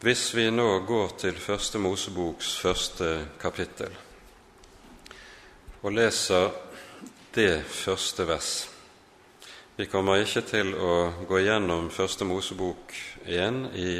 Hvis 0.00 0.30
vi 0.32 0.46
nå 0.50 0.68
går 0.88 1.10
til 1.20 1.36
Første 1.36 1.78
Moseboks 1.78 2.54
første 2.62 3.08
kapittel 3.40 3.92
og 5.82 5.92
leser 5.92 6.48
det 7.34 7.64
første 7.68 8.24
vers 8.28 8.52
Vi 9.76 9.86
kommer 9.92 10.22
ikke 10.22 10.42
til 10.48 10.72
å 10.72 10.94
gå 11.28 11.42
gjennom 11.44 11.90
Første 11.92 12.24
Mosebok 12.24 12.94
igjen 13.26 13.66
i 13.76 13.92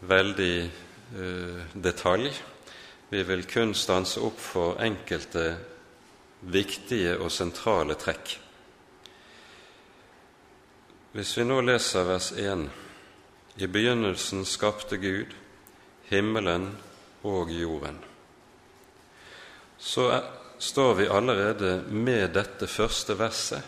veldig 0.00 0.54
uh, 0.64 1.64
detalj. 1.74 2.30
Vi 3.10 3.22
vil 3.28 3.44
kun 3.48 3.74
stanse 3.76 4.20
opp 4.24 4.40
for 4.40 4.80
enkelte 4.80 5.44
viktige 6.40 7.18
og 7.18 7.32
sentrale 7.32 7.98
trekk. 8.00 8.38
Hvis 11.18 11.38
vi 11.38 11.42
nå 11.44 11.56
leser 11.66 12.04
vers 12.06 12.28
1 12.32 12.60
I 13.56 13.66
begynnelsen 13.66 14.44
skapte 14.46 14.96
Gud 15.02 15.32
himmelen 16.06 16.68
og 17.26 17.50
jorden. 17.50 17.96
Så 19.78 20.04
er, 20.14 20.28
står 20.58 20.94
vi 20.94 21.06
allerede 21.10 21.72
med 21.90 22.36
dette 22.36 22.68
første 22.70 23.16
verset 23.18 23.66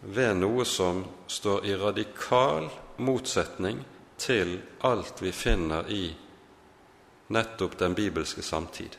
ved 0.00 0.34
noe 0.40 0.66
som 0.66 1.04
står 1.30 1.62
i 1.70 1.76
radikal 1.78 2.66
motsetning 2.96 3.78
til 4.18 4.56
alt 4.82 5.22
vi 5.22 5.30
finner 5.30 5.86
i 5.94 6.08
nettopp 7.38 7.78
den 7.84 7.94
bibelske 7.94 8.42
samtid. 8.42 8.98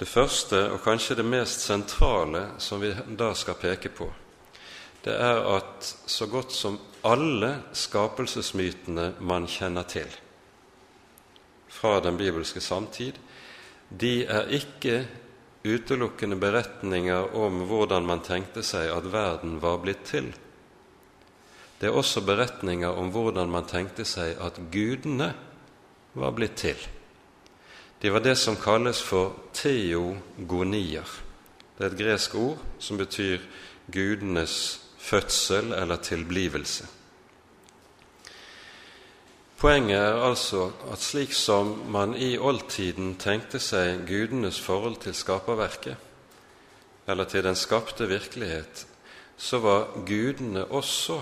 Det 0.00 0.08
første, 0.08 0.64
og 0.72 0.80
kanskje 0.80 1.20
det 1.20 1.28
mest 1.28 1.68
sentrale, 1.68 2.46
som 2.56 2.80
vi 2.80 2.96
da 3.20 3.34
skal 3.36 3.60
peke 3.60 3.92
på, 3.92 4.08
det 5.04 5.14
er 5.16 5.40
at 5.56 5.86
så 6.06 6.26
godt 6.28 6.52
som 6.52 6.78
alle 7.06 7.54
skapelsesmytene 7.72 9.14
man 9.24 9.46
kjenner 9.48 9.88
til 9.88 10.10
fra 11.70 12.00
den 12.04 12.18
bibelske 12.18 12.60
samtid, 12.60 13.16
de 13.88 14.24
er 14.26 14.50
ikke 14.52 15.04
utelukkende 15.64 16.36
beretninger 16.40 17.34
om 17.36 17.62
hvordan 17.68 18.06
man 18.06 18.22
tenkte 18.24 18.64
seg 18.66 18.90
at 18.92 19.08
verden 19.12 19.58
var 19.62 19.78
blitt 19.80 20.04
til. 20.08 20.30
Det 21.80 21.88
er 21.88 21.96
også 21.96 22.20
beretninger 22.26 22.92
om 23.00 23.12
hvordan 23.14 23.48
man 23.52 23.68
tenkte 23.68 24.04
seg 24.04 24.36
at 24.40 24.60
gudene 24.72 25.32
var 26.12 26.34
blitt 26.36 26.58
til. 26.60 26.76
De 28.02 28.12
var 28.12 28.24
det 28.24 28.36
som 28.40 28.56
kalles 28.56 29.00
for 29.04 29.36
teogonier. 29.56 31.08
Det 31.76 31.84
er 31.84 31.92
et 31.92 32.00
gresk 32.00 32.36
ord 32.36 32.60
som 32.80 33.00
betyr 33.00 33.40
gudenes 33.92 34.54
fødsel 35.00 35.72
eller 35.72 35.96
tilblivelse. 35.96 36.86
Poenget 39.60 39.98
er 39.98 40.22
altså 40.24 40.70
at 40.92 41.02
slik 41.04 41.34
som 41.36 41.74
man 41.92 42.14
i 42.16 42.38
oldtiden 42.38 43.18
tenkte 43.20 43.60
seg 43.60 44.06
gudenes 44.08 44.60
forhold 44.60 44.96
til 45.02 45.12
skaperverket, 45.14 45.96
eller 47.06 47.28
til 47.28 47.44
den 47.44 47.58
skapte 47.58 48.08
virkelighet, 48.08 48.86
så 49.36 49.58
var 49.60 49.90
gudene 50.08 50.64
også 50.64 51.18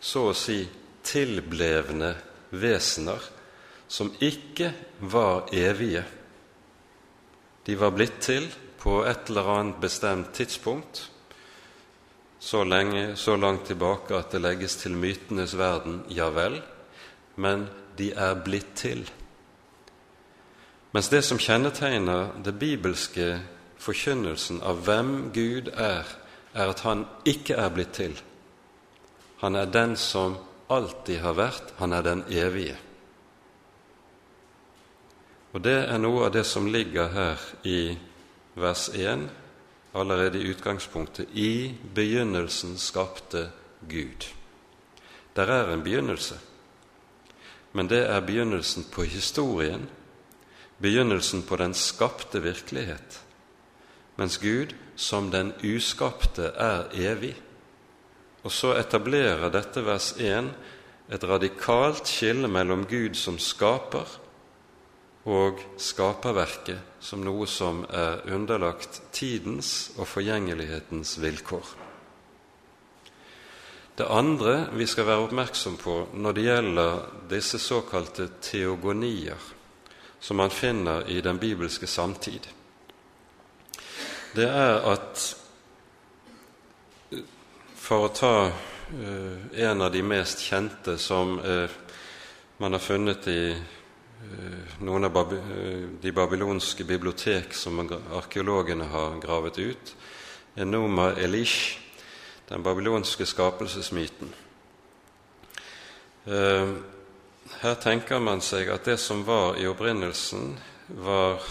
så 0.00 0.24
å 0.30 0.34
si 0.34 0.64
tilblevne 1.06 2.14
vesener 2.50 3.22
som 3.90 4.10
ikke 4.22 4.72
var 5.12 5.50
evige. 5.54 6.02
De 7.66 7.78
var 7.78 7.94
blitt 7.94 8.18
til 8.24 8.46
på 8.80 9.02
et 9.04 9.30
eller 9.30 9.54
annet 9.54 9.80
bestemt 9.82 10.32
tidspunkt, 10.34 11.10
så, 12.40 12.64
lenge, 12.64 13.16
så 13.16 13.36
langt 13.36 13.66
tilbake 13.68 14.16
at 14.16 14.32
det 14.32 14.40
legges 14.40 14.78
til 14.80 14.96
mytenes 14.96 15.52
verden, 15.58 16.00
ja 16.08 16.30
vel, 16.32 16.62
men 17.36 17.66
de 17.98 18.10
er 18.16 18.38
blitt 18.40 18.72
til. 18.80 19.04
Mens 20.90 21.10
det 21.12 21.20
som 21.22 21.38
kjennetegner 21.38 22.32
det 22.42 22.56
bibelske 22.58 23.34
forkynnelsen 23.80 24.62
av 24.66 24.80
hvem 24.86 25.30
Gud 25.36 25.68
er, 25.76 26.08
er 26.54 26.72
at 26.72 26.82
han 26.82 27.04
ikke 27.28 27.54
er 27.60 27.70
blitt 27.74 27.92
til. 28.00 28.16
Han 29.44 29.56
er 29.56 29.70
den 29.70 29.94
som 29.96 30.38
alltid 30.70 31.20
har 31.22 31.36
vært, 31.38 31.74
han 31.78 31.92
er 31.92 32.02
den 32.06 32.24
evige. 32.28 32.76
Og 35.52 35.62
det 35.64 35.76
er 35.82 35.98
noe 35.98 36.26
av 36.26 36.34
det 36.34 36.44
som 36.46 36.68
ligger 36.70 37.10
her 37.10 37.46
i 37.66 37.80
vers 38.58 38.88
1, 38.94 39.28
allerede 39.94 40.38
i 40.38 40.50
utgangspunktet. 40.50 41.28
I 41.32 41.74
begynnelsen 41.94 42.78
skapte 42.78 43.50
Gud. 43.88 44.28
Der 45.36 45.46
er 45.46 45.72
en 45.72 45.82
begynnelse, 45.82 46.38
men 47.72 47.90
det 47.90 48.02
er 48.10 48.20
begynnelsen 48.20 48.86
på 48.92 49.02
historien, 49.02 49.88
begynnelsen 50.80 51.42
på 51.42 51.56
den 51.56 51.74
skapte 51.74 52.42
virkelighet, 52.42 53.20
mens 54.16 54.38
Gud 54.38 54.74
som 54.96 55.30
den 55.30 55.52
uskapte 55.64 56.42
er 56.42 56.90
evig. 56.92 57.36
Og 58.42 58.52
så 58.52 58.74
etablerer 58.80 59.50
dette 59.52 59.84
vers 59.84 60.12
1 60.18 60.50
et 61.10 61.24
radikalt 61.24 62.08
skille 62.08 62.48
mellom 62.48 62.86
Gud 62.86 63.14
som 63.14 63.38
skaper, 63.38 64.06
og 65.24 65.60
skaperverket 65.78 66.80
som 67.00 67.22
noe 67.24 67.46
som 67.48 67.84
er 67.88 68.20
underlagt 68.28 69.00
tidens 69.12 69.90
og 69.96 70.08
forgjengelighetens 70.08 71.16
vilkår. 71.22 71.72
Det 73.96 74.06
andre 74.08 74.54
vi 74.76 74.86
skal 74.88 75.08
være 75.08 75.24
oppmerksom 75.26 75.76
på 75.80 75.96
når 76.12 76.36
det 76.36 76.44
gjelder 76.44 77.00
disse 77.28 77.58
såkalte 77.60 78.28
teogonier, 78.40 79.40
som 80.20 80.36
man 80.36 80.52
finner 80.52 81.08
i 81.08 81.20
den 81.24 81.38
bibelske 81.40 81.86
samtid, 81.86 82.48
det 84.36 84.48
er 84.48 84.80
at 84.92 85.36
For 87.80 88.04
å 88.06 88.10
ta 88.14 88.34
uh, 88.46 89.38
en 89.50 89.80
av 89.82 89.88
de 89.90 90.02
mest 90.06 90.44
kjente 90.46 90.92
som 91.02 91.32
uh, 91.42 91.66
man 92.62 92.76
har 92.76 92.84
funnet 92.84 93.26
i 93.26 93.40
Eh, 93.50 93.79
noen 94.80 95.04
av 95.04 95.32
eh, 95.32 95.88
de 96.00 96.12
babylonske 96.12 96.84
bibliotek 96.84 97.54
som 97.54 97.80
arkeologene 98.16 98.88
har 98.92 99.18
gravet 99.20 99.58
ut, 99.58 99.94
Enoma 100.56 101.12
Elish, 101.16 101.78
den 102.48 102.62
babylonske 102.62 103.26
skapelsesmyten. 103.26 104.32
Eh, 106.26 106.72
her 107.60 107.78
tenker 107.82 108.20
man 108.22 108.42
seg 108.44 108.70
at 108.72 108.84
det 108.88 108.98
som 109.00 109.24
var 109.26 109.58
i 109.58 109.68
opprinnelsen, 109.68 110.58
var 110.90 111.42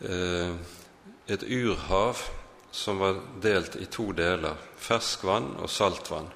et 0.00 1.42
urhav 1.44 2.18
som 2.72 2.98
var 2.98 3.20
delt 3.42 3.76
i 3.78 3.86
to 3.86 4.08
deler, 4.16 4.56
ferskvann 4.80 5.52
og 5.60 5.70
saltvann. 5.70 6.30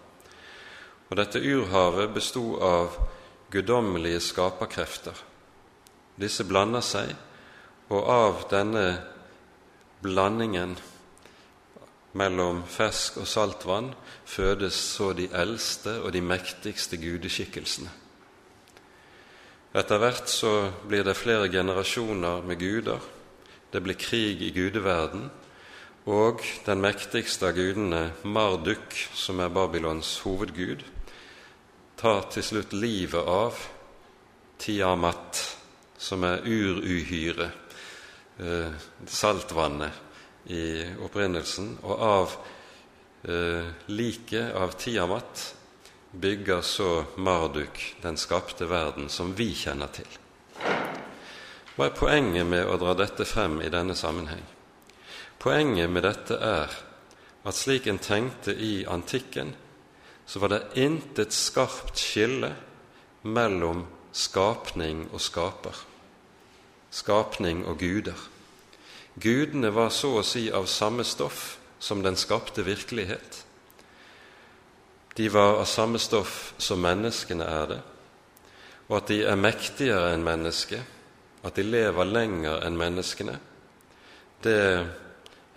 Og 1.08 1.16
Dette 1.18 1.40
urhavet 1.40 2.12
bestod 2.14 2.60
av 2.62 2.98
guddommelige 3.50 4.20
skaperkrefter 4.20 5.24
disse 6.20 6.46
blander 6.46 6.84
seg, 6.84 7.14
og 7.92 8.08
av 8.10 8.44
denne 8.50 8.86
blandingen 10.04 10.76
mellom 12.14 12.62
fersk 12.70 13.18
og 13.22 13.28
saltvann 13.28 13.90
fødes 14.28 14.76
så 14.94 15.12
de 15.16 15.26
eldste 15.34 15.98
og 16.02 16.12
de 16.14 16.22
mektigste 16.22 16.98
gudeskikkelsene. 17.02 17.90
Etter 19.74 19.98
hvert 19.98 20.30
så 20.30 20.52
blir 20.86 21.02
det 21.02 21.16
flere 21.18 21.50
generasjoner 21.50 22.44
med 22.46 22.60
guder, 22.60 23.00
det 23.72 23.82
blir 23.82 23.98
krig 23.98 24.42
i 24.46 24.52
gudeverden, 24.54 25.26
og 26.06 26.44
den 26.66 26.82
mektigste 26.84 27.48
av 27.48 27.56
gudene, 27.56 28.12
Marduk, 28.22 28.94
som 29.16 29.40
er 29.40 29.50
Babylons 29.50 30.18
hovedgud, 30.22 30.84
tar 31.98 32.28
til 32.30 32.44
slutt 32.44 32.76
livet 32.76 33.24
av 33.24 33.58
Tiamat, 34.62 35.53
som 36.04 36.24
er 36.24 36.44
uruhyre, 36.44 37.50
eh, 38.38 38.72
saltvannet 39.06 39.92
i 40.52 40.84
opprinnelsen, 41.00 41.78
og 41.82 42.00
av 42.00 42.34
eh, 43.24 43.70
liket 43.86 44.52
av 44.54 44.74
Tiamat 44.76 45.54
bygger 46.10 46.60
så 46.60 47.04
Marduk 47.16 47.80
den 48.02 48.16
skapte 48.20 48.68
verden 48.68 49.08
som 49.08 49.32
vi 49.34 49.48
kjenner 49.56 49.88
til. 49.96 50.10
Hva 51.74 51.88
er 51.88 51.96
poenget 51.96 52.46
med 52.46 52.68
å 52.68 52.76
dra 52.78 52.92
dette 52.94 53.24
frem 53.26 53.56
i 53.64 53.72
denne 53.72 53.96
sammenheng? 53.98 54.44
Poenget 55.40 55.90
med 55.90 56.04
dette 56.04 56.36
er 56.36 56.76
at 57.44 57.56
slik 57.56 57.88
en 57.90 57.98
tenkte 57.98 58.52
i 58.52 58.84
antikken, 58.84 59.56
så 60.26 60.40
var 60.40 60.52
det 60.52 60.84
intet 60.84 61.32
skarpt 61.34 61.98
skille 62.00 62.52
mellom 63.24 63.82
skapning 64.12 65.08
og 65.10 65.20
skaper 65.20 65.82
skapning 66.94 67.64
og 67.66 67.78
guder. 67.78 68.28
gudene 69.20 69.70
var 69.74 69.90
så 69.94 70.16
å 70.18 70.26
si 70.26 70.48
av 70.50 70.66
samme 70.66 71.04
stoff 71.04 71.58
som 71.78 72.02
den 72.02 72.16
skapte 72.16 72.64
virkelighet. 72.66 73.44
De 75.16 75.28
var 75.28 75.60
av 75.60 75.68
samme 75.70 75.98
stoff 75.98 76.54
som 76.58 76.82
menneskene 76.82 77.46
er 77.46 77.66
det, 77.70 77.80
og 78.88 78.96
at 78.98 79.10
de 79.10 79.20
er 79.22 79.38
mektigere 79.38 80.12
enn 80.14 80.26
mennesket, 80.26 80.82
at 81.44 81.54
de 81.54 81.62
lever 81.62 82.10
lenger 82.10 82.64
enn 82.66 82.78
menneskene, 82.78 83.38
det 84.42 84.86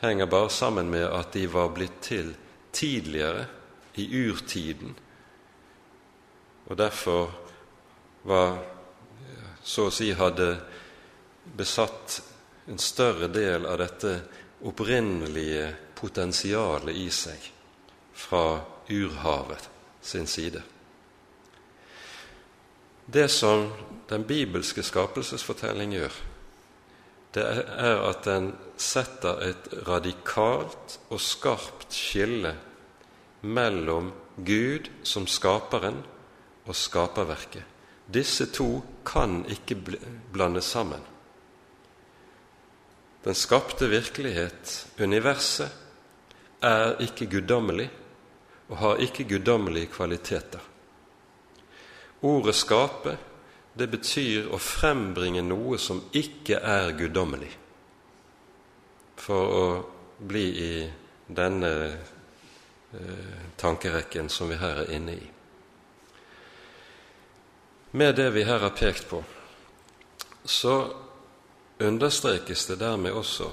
henger 0.02 0.30
bare 0.30 0.50
sammen 0.54 0.90
med 0.90 1.08
at 1.10 1.34
de 1.34 1.48
var 1.50 1.74
blitt 1.74 2.02
til 2.02 2.36
tidligere, 2.72 3.48
i 3.98 4.06
urtiden, 4.30 4.92
og 6.70 6.78
derfor 6.78 7.32
var 8.30 8.60
så 9.64 9.88
å 9.88 9.94
si 9.94 10.12
hadde 10.14 10.52
besatt 11.56 12.22
en 12.68 12.80
større 12.80 13.30
del 13.32 13.66
av 13.66 13.78
dette 13.80 14.14
opprinnelige 14.68 15.70
potensialet 15.96 16.96
i 16.96 17.10
seg 17.14 17.52
fra 18.18 18.60
urhavet 18.90 19.70
sin 20.02 20.28
side. 20.28 20.64
Det 23.06 23.28
som 23.32 23.70
den 24.10 24.26
bibelske 24.28 24.84
skapelsesfortelling 24.84 25.94
gjør, 25.96 26.16
det 27.36 27.44
er 27.44 28.02
at 28.04 28.26
den 28.28 28.52
setter 28.80 29.44
et 29.48 29.68
radikalt 29.88 30.98
og 31.08 31.22
skarpt 31.22 31.94
skille 31.94 32.56
mellom 33.48 34.12
Gud 34.38 34.90
som 35.08 35.28
skaperen 35.28 36.02
og 36.68 36.76
skaperverket. 36.76 37.64
Disse 38.08 38.48
to 38.52 38.82
kan 39.06 39.44
ikke 39.52 39.78
blandes 40.34 40.68
sammen. 40.72 41.02
Den 43.28 43.36
skapte 43.36 43.90
virkelighet, 43.92 44.88
universet, 45.00 45.68
er 46.64 46.94
ikke 47.04 47.26
guddommelig 47.28 47.90
og 48.70 48.78
har 48.78 49.02
ikke 49.04 49.26
guddommelige 49.28 49.90
kvaliteter. 49.92 50.60
Ordet 52.22 52.56
'skape' 52.56 53.18
det 53.76 53.88
betyr 53.92 54.48
å 54.48 54.58
frembringe 54.58 55.42
noe 55.42 55.78
som 55.78 56.00
ikke 56.14 56.56
er 56.56 56.94
guddommelig, 56.98 57.52
for 59.18 59.58
å 59.58 59.66
bli 60.20 60.46
i 60.64 60.92
denne 61.28 61.72
eh, 62.94 63.42
tankerekken 63.58 64.30
som 64.30 64.50
vi 64.50 64.56
her 64.56 64.86
er 64.86 64.94
inne 64.96 65.18
i. 65.18 65.28
Med 67.92 68.16
det 68.16 68.30
vi 68.34 68.48
her 68.48 68.64
har 68.64 68.70
pekt 68.80 69.10
på, 69.10 69.20
så 70.46 71.07
understrekes 71.80 72.66
det 72.66 72.80
dermed 72.80 73.12
også 73.12 73.52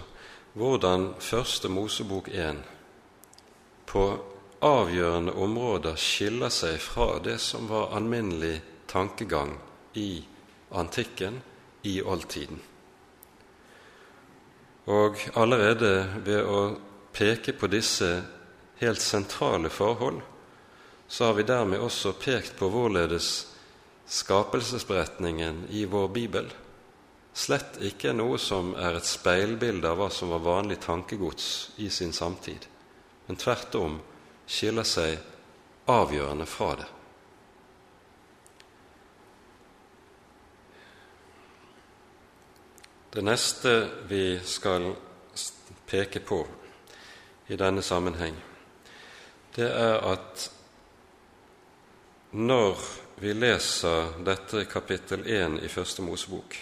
hvordan 0.55 1.15
Første 1.19 1.69
Mosebok 1.69 2.29
1 2.29 2.61
på 3.87 4.05
avgjørende 4.65 5.35
områder 5.35 5.99
skiller 5.99 6.53
seg 6.55 6.79
fra 6.81 7.19
det 7.25 7.41
som 7.43 7.67
var 7.69 7.93
alminnelig 7.97 8.61
tankegang 8.89 9.57
i 9.99 10.25
antikken, 10.75 11.43
i 11.83 12.01
oldtiden. 12.03 12.61
Og 14.87 15.19
allerede 15.35 15.93
ved 16.25 16.47
å 16.47 16.61
peke 17.13 17.53
på 17.59 17.69
disse 17.73 18.09
helt 18.81 19.03
sentrale 19.03 19.71
forhold, 19.71 20.23
så 21.09 21.29
har 21.29 21.37
vi 21.39 21.47
dermed 21.51 21.83
også 21.83 22.15
pekt 22.19 22.57
på 22.59 22.71
hvorledes 22.73 23.31
skapelsesberetningen 24.09 25.67
i 25.71 25.85
vår 25.85 26.09
bibel 26.15 26.49
slett 27.35 27.81
ikke 27.83 28.13
er 28.13 28.19
noe 28.19 28.39
som 28.39 28.73
er 28.79 28.95
et 28.95 29.09
speilbilde 29.09 29.91
av 29.91 29.99
hva 29.99 30.11
som 30.15 30.31
var 30.31 30.45
vanlig 30.45 30.79
tankegods 30.85 31.75
i 31.83 31.91
sin 31.91 32.13
samtid, 32.15 32.67
men 33.27 33.39
tvert 33.41 33.75
om 33.81 33.97
skiller 34.47 34.87
seg 34.87 35.19
avgjørende 35.91 36.47
fra 36.47 36.75
det. 36.79 36.91
Det 43.15 43.23
neste 43.23 43.73
vi 44.11 44.41
skal 44.43 44.89
peke 45.87 46.23
på 46.27 46.41
i 47.47 47.59
denne 47.59 47.83
sammenheng, 47.83 48.35
det 49.55 49.69
er 49.71 50.01
at 50.11 50.49
når 52.35 52.81
vi 53.23 53.35
leser 53.37 54.17
dette 54.27 54.65
kapittel 54.67 55.23
1 55.23 55.61
i 55.63 55.71
Første 55.71 56.03
Mosebok, 56.03 56.57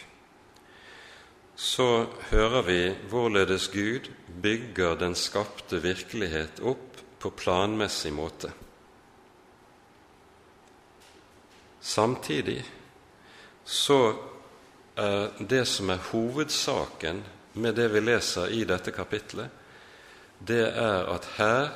så 1.56 2.06
hører 2.30 2.62
vi 2.66 2.80
hvorledes 3.10 3.68
Gud 3.68 4.08
bygger 4.42 4.96
den 5.00 5.14
skapte 5.14 5.82
virkelighet 5.82 6.62
opp 6.64 7.00
på 7.22 7.30
planmessig 7.30 8.12
måte. 8.12 8.50
Samtidig 11.80 12.62
så 13.64 14.14
er 14.96 15.30
det 15.38 15.64
som 15.68 15.90
er 15.90 16.02
hovedsaken 16.10 17.22
med 17.54 17.76
det 17.76 17.88
vi 17.92 18.00
leser 18.00 18.52
i 18.52 18.64
dette 18.64 18.92
kapitlet, 18.94 19.48
det 20.38 20.64
er 20.68 21.06
at 21.12 21.28
her 21.36 21.68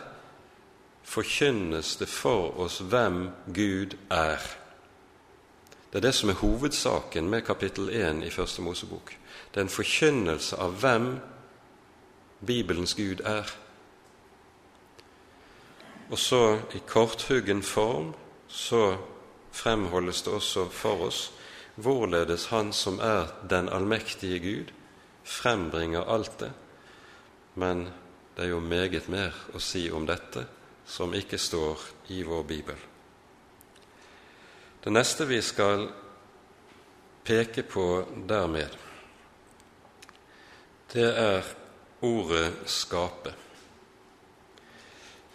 forkynnes 1.07 1.97
det 2.01 2.09
for 2.11 2.57
oss 2.65 2.81
hvem 2.83 3.29
Gud 3.55 3.95
er. 4.11 4.43
Det 5.91 6.01
er 6.01 6.09
det 6.09 6.15
som 6.15 6.33
er 6.33 6.41
hovedsaken 6.41 7.31
med 7.31 7.47
kapittel 7.47 7.89
1 7.95 8.25
i 8.27 8.31
Første 8.31 8.62
Mosebok. 8.62 9.15
Det 9.57 9.62
er 9.62 9.64
en 9.71 9.73
forkynnelse 9.73 10.57
av 10.61 10.75
hvem 10.83 11.07
Bibelens 12.45 12.92
Gud 12.95 13.23
er. 13.25 13.49
Og 16.11 16.19
så 16.21 16.59
i 16.77 16.83
korthuggen 16.85 17.62
form 17.64 18.11
så 18.53 18.99
fremholdes 19.57 20.21
det 20.23 20.35
også 20.37 20.66
for 20.69 21.07
oss 21.09 21.23
hvorledes 21.81 22.47
Han 22.53 22.73
som 22.73 23.01
er 23.01 23.33
den 23.49 23.69
allmektige 23.69 24.38
Gud, 24.45 24.73
frembringer 25.25 26.05
alt 26.05 26.40
det. 26.40 26.53
Men 27.55 27.88
det 28.37 28.45
er 28.45 28.49
jo 28.53 28.61
meget 28.61 29.09
mer 29.09 29.33
å 29.55 29.59
si 29.59 29.88
om 29.90 30.05
dette 30.07 30.45
som 30.85 31.14
ikke 31.16 31.38
står 31.38 31.81
i 32.12 32.23
vår 32.23 32.42
bibel. 32.42 32.77
Det 34.85 34.92
neste 34.92 35.25
vi 35.25 35.40
skal 35.42 35.88
peke 37.25 37.62
på 37.62 38.05
dermed, 38.29 38.77
det 40.97 41.13
er 41.19 41.43
ordet 42.01 42.53
'skape'. 42.65 43.35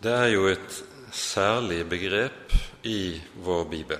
Det 0.03 0.11
er 0.11 0.27
jo 0.33 0.47
et 0.47 0.83
særlig 1.11 1.89
begrep 1.89 2.53
i 2.83 3.21
vår 3.35 3.63
bibel, 3.63 3.99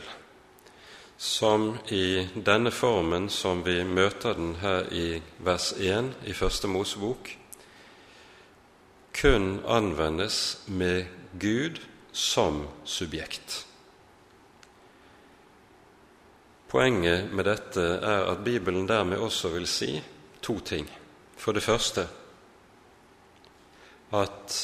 som 1.17 1.77
i 1.89 2.27
denne 2.45 2.71
formen 2.71 3.29
som 3.29 3.65
vi 3.65 3.83
møter 3.83 4.33
den 4.33 4.55
her 4.55 4.89
i 4.91 5.21
vers 5.37 5.73
1 5.77 6.15
i 6.25 6.33
Første 6.33 6.67
Mosebok, 6.67 7.29
kun 9.21 9.61
anvendes 9.67 10.63
med 10.67 11.05
Gud 11.39 11.77
som 12.11 12.67
subjekt. 12.85 13.67
Poenget 16.67 17.29
med 17.33 17.45
dette 17.45 17.81
er 17.81 18.31
at 18.31 18.43
Bibelen 18.43 18.87
dermed 18.87 19.17
også 19.17 19.49
vil 19.49 19.67
si 19.67 20.01
to 20.41 20.59
ting. 20.59 21.00
For 21.41 21.57
det 21.57 21.63
første 21.65 22.05
at 24.13 24.57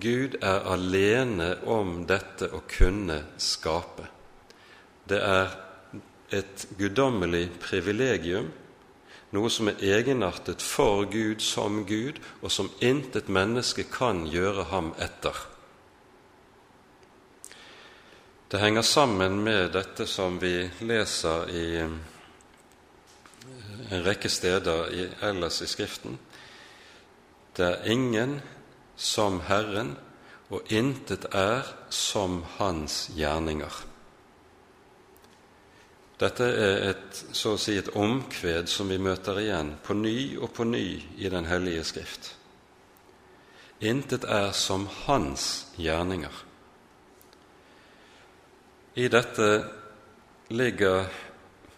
Gud 0.00 0.34
er 0.42 0.64
alene 0.74 1.52
om 1.70 2.00
dette 2.08 2.48
å 2.50 2.64
kunne 2.66 3.20
skape. 3.38 4.08
Det 5.06 5.20
er 5.22 5.52
et 6.34 6.64
guddommelig 6.78 7.46
privilegium, 7.62 8.48
noe 9.34 9.50
som 9.50 9.70
er 9.70 9.82
egenartet 9.94 10.62
for 10.62 11.04
Gud 11.10 11.42
som 11.44 11.84
Gud, 11.86 12.18
og 12.42 12.50
som 12.50 12.70
intet 12.82 13.30
menneske 13.30 13.86
kan 13.90 14.24
gjøre 14.30 14.66
ham 14.72 14.90
etter. 14.98 15.38
Det 18.50 18.62
henger 18.62 18.86
sammen 18.86 19.40
med 19.42 19.72
dette 19.74 20.06
som 20.06 20.40
vi 20.42 20.56
leser 20.86 21.50
i 21.50 21.68
en 23.90 24.04
rekke 24.04 24.28
steder 24.28 24.90
ellers 25.22 25.62
i 25.62 25.68
Skriften. 25.68 26.18
Det 27.56 27.66
er 27.66 27.90
ingen 27.90 28.40
som 28.96 29.40
Herren, 29.48 29.96
og 30.50 30.72
intet 30.72 31.26
er 31.34 31.66
som 31.90 32.42
Hans 32.58 33.08
gjerninger. 33.16 33.82
Dette 36.20 36.46
er 36.46 36.88
et, 36.92 37.20
så 37.34 37.54
å 37.54 37.60
si 37.60 37.74
et 37.78 37.90
omkved 37.98 38.70
som 38.70 38.90
vi 38.90 39.00
møter 39.02 39.40
igjen 39.42 39.74
på 39.82 39.96
ny 39.98 40.36
og 40.38 40.52
på 40.54 40.66
ny 40.68 40.86
i 41.18 41.30
Den 41.30 41.48
hellige 41.50 41.84
Skrift. 41.84 42.34
Intet 43.82 44.24
er 44.24 44.52
som 44.54 44.86
Hans 45.04 45.66
gjerninger. 45.76 46.42
I 48.94 49.08
dette 49.10 49.48
ligger, 50.54 51.08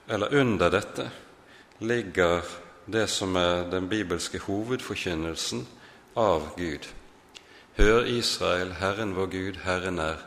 eller 0.07 0.35
under 0.37 0.71
dette, 0.71 1.09
ligger 1.79 2.43
det 2.87 3.07
som 3.11 3.37
er 3.37 3.71
den 3.71 3.89
bibelske 3.89 4.39
hovedforkynnelsen 4.39 5.67
av 6.17 6.49
Gud. 6.57 6.87
Hør, 7.77 8.05
Israel, 8.05 8.73
Herren 8.81 9.15
vår 9.17 9.27
Gud, 9.27 9.57
Herren 9.65 9.99
er 9.99 10.23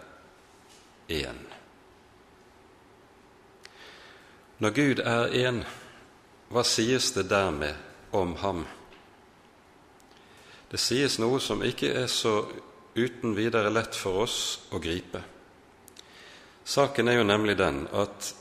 én. 1.09 1.39
Når 4.59 4.69
Gud 4.75 4.99
er 4.99 5.31
én, 5.33 5.63
hva 6.49 6.63
sies 6.67 7.12
det 7.15 7.29
dermed 7.29 7.73
om 8.12 8.35
ham? 8.41 8.65
Det 10.69 10.79
sies 10.79 11.17
noe 11.19 11.39
som 11.41 11.63
ikke 11.65 11.93
er 12.03 12.09
så 12.12 12.43
uten 12.95 13.33
videre 13.38 13.71
lett 13.73 13.95
for 13.95 14.25
oss 14.25 14.39
å 14.75 14.81
gripe. 14.81 15.21
Saken 16.65 17.07
er 17.07 17.17
jo 17.17 17.25
nemlig 17.25 17.57
den 17.57 17.88
at 17.95 18.33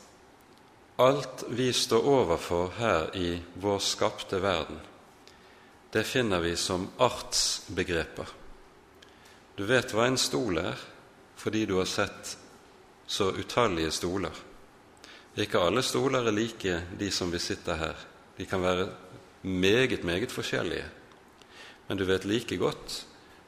alt 0.99 1.45
vi 1.49 1.73
står 1.73 2.07
overfor 2.07 2.73
her 2.79 3.17
i 3.17 3.39
vår 3.55 3.79
skapte 3.79 4.41
verden, 4.43 4.81
det 5.91 6.05
finner 6.05 6.41
vi 6.41 6.57
som 6.57 6.89
artsbegreper. 6.99 8.27
Du 9.55 9.65
vet 9.65 9.95
hva 9.95 10.09
en 10.09 10.19
stol 10.19 10.59
er 10.59 10.79
fordi 11.39 11.65
du 11.71 11.77
har 11.79 11.87
sett 11.87 12.35
så 13.07 13.31
utallige 13.31 13.95
stoler. 13.95 14.35
Ikke 15.39 15.63
alle 15.63 15.83
stoler 15.87 16.27
er 16.27 16.35
like 16.35 16.81
de 16.99 17.11
som 17.15 17.31
vi 17.31 17.39
sitter 17.39 17.79
her. 17.79 17.97
De 18.37 18.47
kan 18.47 18.63
være 18.63 18.89
meget, 19.43 20.03
meget 20.05 20.35
forskjellige. 20.35 20.85
Men 21.87 21.97
du 21.97 22.05
vet 22.05 22.27
like 22.27 22.59
godt 22.59 23.05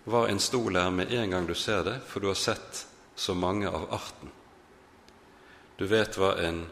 hva 0.06 0.28
en 0.30 0.40
stol 0.40 0.78
er 0.78 0.90
med 0.94 1.10
en 1.12 1.34
gang 1.34 1.48
du 1.48 1.54
ser 1.54 1.82
det, 1.84 1.98
for 2.06 2.22
du 2.22 2.30
har 2.30 2.38
sett 2.38 2.86
så 3.16 3.34
mange 3.34 3.68
av 3.68 3.90
arten. 3.92 4.30
Du 5.76 5.86
vet 5.90 6.16
hva 6.16 6.36
en, 6.40 6.64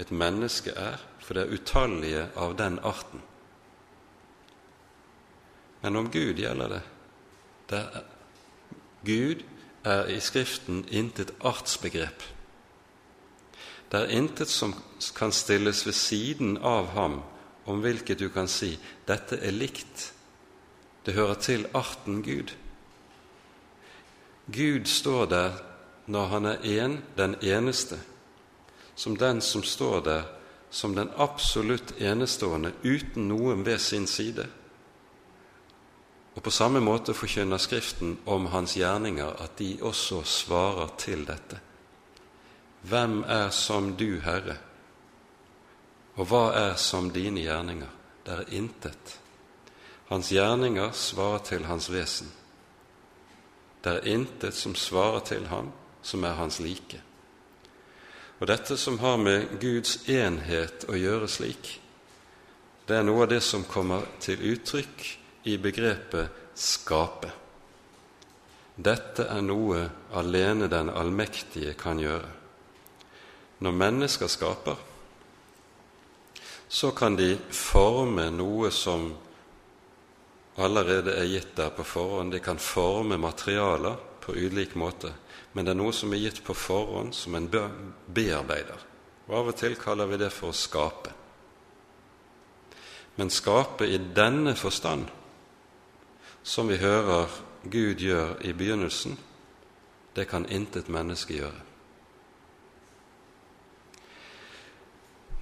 et 0.00 0.10
menneske 0.10 0.72
er, 0.76 1.00
for 1.20 1.36
det 1.36 1.44
er 1.44 1.54
utallige 1.54 2.24
av 2.36 2.56
den 2.58 2.78
arten. 2.86 3.22
Men 5.82 5.96
om 5.96 6.10
Gud 6.12 6.40
gjelder 6.40 6.76
det. 6.76 6.82
det 7.70 7.78
er, 7.78 8.04
Gud 9.04 9.42
er 9.84 10.10
i 10.12 10.20
Skriften 10.20 10.84
intet 10.88 11.32
artsbegrep. 11.40 12.24
Det 13.90 14.00
er 14.00 14.12
intet 14.14 14.48
som 14.48 14.74
kan 15.16 15.32
stilles 15.32 15.86
ved 15.86 15.96
siden 15.96 16.58
av 16.58 16.92
ham, 16.94 17.22
om 17.64 17.80
hvilket 17.80 18.18
du 18.18 18.28
kan 18.28 18.48
si 18.48 18.74
dette 19.08 19.38
er 19.40 19.54
likt. 19.56 20.12
Det 21.06 21.14
hører 21.16 21.40
til 21.40 21.66
arten 21.74 22.22
Gud. 22.22 22.52
Gud 24.52 24.86
står 24.86 25.26
der 25.26 25.58
når 26.06 26.26
han 26.26 26.44
er 26.44 26.62
en, 26.82 27.00
den 27.16 27.36
eneste, 27.42 27.98
som 29.00 29.16
den 29.16 29.40
som 29.40 29.62
står 29.64 30.00
der 30.04 30.22
som 30.70 30.94
den 30.94 31.10
absolutt 31.16 31.94
enestående 32.00 32.72
uten 32.82 33.28
noen 33.28 33.64
ved 33.64 33.80
sin 33.80 34.06
side. 34.06 34.44
Og 36.36 36.42
på 36.42 36.52
samme 36.52 36.82
måte 36.84 37.14
forkynner 37.16 37.58
Skriften 37.58 38.18
om 38.28 38.50
hans 38.52 38.76
gjerninger 38.76 39.40
at 39.42 39.56
de 39.58 39.78
også 39.82 40.20
svarer 40.22 40.92
til 41.00 41.24
dette. 41.26 41.58
Hvem 42.82 43.24
er 43.24 43.48
som 43.50 43.94
du, 43.96 44.20
Herre? 44.20 44.56
Og 46.20 46.28
hva 46.28 46.44
er 46.56 46.76
som 46.76 47.10
dine 47.10 47.40
gjerninger? 47.40 47.90
Det 48.24 48.36
er 48.36 48.54
intet. 48.56 49.18
Hans 50.12 50.28
gjerninger 50.28 50.92
svarer 50.92 51.44
til 51.48 51.64
hans 51.64 51.88
vesen. 51.92 52.30
Det 53.84 53.96
er 53.96 54.12
intet 54.12 54.54
som 54.54 54.74
svarer 54.76 55.24
til 55.24 55.46
ham, 55.48 55.72
som 56.02 56.24
er 56.24 56.36
hans 56.36 56.60
like. 56.60 57.00
Og 58.40 58.48
dette 58.48 58.76
som 58.80 58.98
har 58.98 59.18
med 59.20 59.58
Guds 59.60 59.98
enhet 60.08 60.86
å 60.88 60.96
gjøre 60.96 61.28
slik, 61.28 61.74
det 62.88 62.96
er 62.96 63.04
noe 63.04 63.26
av 63.26 63.30
det 63.30 63.42
som 63.44 63.66
kommer 63.68 64.06
til 64.18 64.40
uttrykk 64.54 65.04
i 65.52 65.56
begrepet 65.60 66.28
'skape'. 66.56 67.30
Dette 68.76 69.26
er 69.28 69.42
noe 69.44 69.90
alene 70.16 70.68
den 70.68 70.88
allmektige 70.88 71.74
kan 71.74 71.98
gjøre. 72.00 72.28
Når 73.60 73.72
mennesker 73.72 74.26
skaper, 74.26 74.76
så 76.68 76.90
kan 76.90 77.16
de 77.16 77.36
forme 77.50 78.30
noe 78.30 78.70
som 78.70 79.10
allerede 80.56 81.12
er 81.12 81.28
gitt 81.28 81.56
der 81.56 81.70
på 81.70 81.84
forhånd. 81.84 82.32
De 82.32 82.40
kan 82.40 82.58
forme 82.58 83.18
materialer 83.18 83.96
på 84.30 84.38
ulik 84.38 84.78
måte 84.78 85.10
men 85.52 85.64
det 85.64 85.72
er 85.72 85.80
noe 85.80 85.94
som 85.94 86.12
er 86.14 86.22
gitt 86.22 86.42
på 86.46 86.54
forhånd, 86.54 87.14
som 87.14 87.34
en 87.34 87.48
bearbeider. 87.50 88.84
Og 89.26 89.38
Av 89.40 89.48
og 89.50 89.56
til 89.58 89.74
kaller 89.78 90.10
vi 90.10 90.20
det 90.20 90.30
for 90.34 90.52
å 90.52 90.56
skape. 90.56 91.14
Men 93.18 93.32
skape 93.34 93.88
i 93.90 93.98
denne 94.14 94.54
forstand, 94.58 95.08
som 96.42 96.70
vi 96.70 96.78
hører 96.80 97.28
Gud 97.64 98.00
gjør 98.00 98.38
i 98.46 98.54
begynnelsen, 98.56 99.18
det 100.14 100.28
kan 100.30 100.46
intet 100.48 100.88
menneske 100.88 101.34
gjøre. 101.36 101.66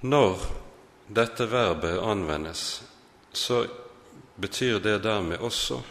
Når 0.01 0.43
dette 1.07 1.45
verbet 1.51 2.01
anvendes, 2.01 2.81
så 3.33 3.63
betyr 4.39 4.79
det 4.83 4.99
dermed 5.03 5.41
også 5.43 5.81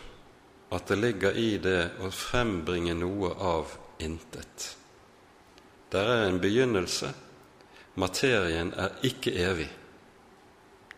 at 0.70 0.86
det 0.86 0.96
ligger 0.96 1.36
i 1.36 1.56
det 1.62 1.80
å 2.04 2.10
frembringe 2.12 2.94
noe 2.98 3.32
av 3.40 3.72
intet. 4.04 4.74
Der 5.88 6.10
er 6.12 6.26
en 6.26 6.40
begynnelse. 6.40 7.12
Materien 7.98 8.74
er 8.76 8.98
ikke 9.08 9.32
evig. 9.32 9.68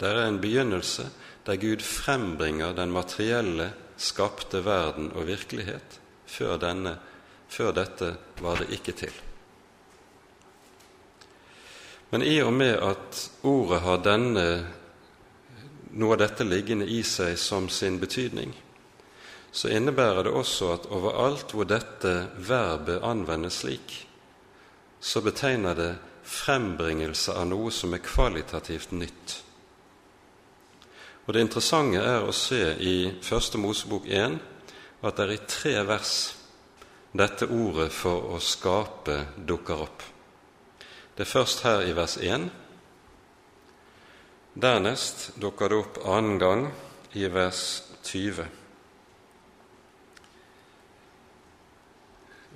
Der 0.01 0.17
er 0.17 0.27
en 0.27 0.41
begynnelse 0.43 1.07
der 1.47 1.57
Gud 1.57 1.83
frembringer 1.83 2.75
den 2.77 2.91
materielle, 2.93 3.71
skapte 3.97 4.65
verden 4.65 5.13
og 5.13 5.27
virkelighet. 5.27 6.01
Før, 6.27 6.57
denne, 6.61 6.97
før 7.49 7.73
dette 7.77 8.15
var 8.41 8.61
det 8.61 8.71
ikke 8.77 8.95
til. 8.97 9.13
Men 12.11 12.23
i 12.27 12.41
og 12.43 12.53
med 12.53 12.75
at 12.83 13.21
ordet 13.47 13.81
har 13.85 14.03
denne, 14.03 14.47
noe 15.91 16.17
av 16.17 16.23
dette 16.25 16.47
liggende 16.47 16.89
i 16.91 17.03
seg 17.07 17.37
som 17.39 17.69
sin 17.71 18.01
betydning, 18.03 18.55
så 19.53 19.69
innebærer 19.69 20.25
det 20.25 20.33
også 20.33 20.73
at 20.75 20.87
overalt 20.95 21.53
hvor 21.55 21.67
dette 21.67 22.15
verbet 22.39 23.03
anvendes 23.03 23.61
slik, 23.65 23.95
så 25.01 25.23
betegner 25.25 25.75
det 25.75 25.93
frembringelse 26.31 27.35
av 27.35 27.49
noe 27.51 27.73
som 27.75 27.95
er 27.95 28.05
kvalitativt 28.05 28.93
nytt. 28.93 29.41
Og 31.27 31.35
Det 31.35 31.43
interessante 31.45 32.03
er 32.03 32.25
å 32.27 32.35
se 32.35 32.63
i 32.83 33.11
Første 33.23 33.59
Mosebok 33.59 34.07
1 34.07 34.39
at 35.03 35.17
det 35.17 35.25
er 35.25 35.35
i 35.35 35.43
tre 35.47 35.75
vers 35.87 36.15
dette 37.17 37.47
ordet 37.51 37.91
for 37.95 38.35
å 38.35 38.39
skape 38.43 39.17
dukker 39.47 39.85
opp. 39.87 40.03
Det 41.17 41.27
er 41.27 41.31
først 41.31 41.65
her 41.67 41.83
i 41.87 41.95
vers 41.97 42.17
1. 42.19 42.49
Dernest 44.55 45.31
dukker 45.41 45.71
det 45.71 45.79
opp 45.83 46.01
annen 46.07 46.39
gang 46.39 46.67
i 47.15 47.27
vers 47.31 47.83
20. 48.07 48.60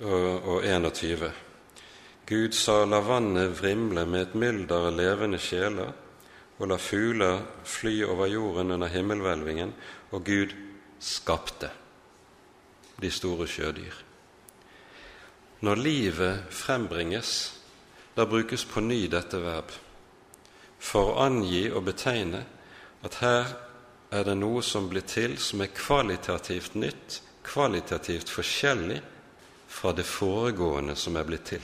og 0.05 0.65
21. 0.65 1.31
Gud 2.25 2.53
sa, 2.57 2.83
la 2.85 2.99
vannet 3.05 3.53
vrimle 3.57 4.05
med 4.09 4.21
et 4.21 4.35
mylder 4.37 4.89
av 4.89 4.97
levende 4.97 5.39
sjeler, 5.41 5.93
og 6.57 6.69
la 6.69 6.77
fugler 6.79 7.41
fly 7.67 7.99
over 8.07 8.29
jorden 8.31 8.71
under 8.77 8.89
himmelhvelvingen, 8.89 9.73
og 10.11 10.25
Gud 10.25 10.53
skapte 10.99 11.69
de 13.01 13.11
store 13.11 13.47
sjødyr. 13.49 13.97
Når 15.65 15.81
livet 15.81 16.45
frembringes, 16.53 17.31
da 18.15 18.25
brukes 18.25 18.65
på 18.65 18.81
ny 18.81 19.05
dette 19.11 19.41
verb 19.43 19.73
for 20.79 21.11
å 21.11 21.23
angi 21.25 21.65
og 21.71 21.85
betegne 21.87 22.43
at 23.05 23.17
her 23.19 23.55
er 24.13 24.23
det 24.27 24.37
noe 24.37 24.61
som 24.63 24.87
blir 24.89 25.03
til 25.09 25.35
som 25.41 25.63
er 25.65 25.73
kvalitativt 25.75 26.77
nytt, 26.79 27.19
kvalitativt 27.45 28.31
forskjellig 28.31 29.01
fra 29.75 29.91
det 29.91 30.05
foregående 30.07 30.95
som 30.95 31.17
er 31.19 31.27
blitt 31.27 31.49
til. 31.51 31.63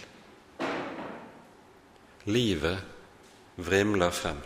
Livet 2.28 2.78
vrimler 3.56 4.12
frem. 4.12 4.42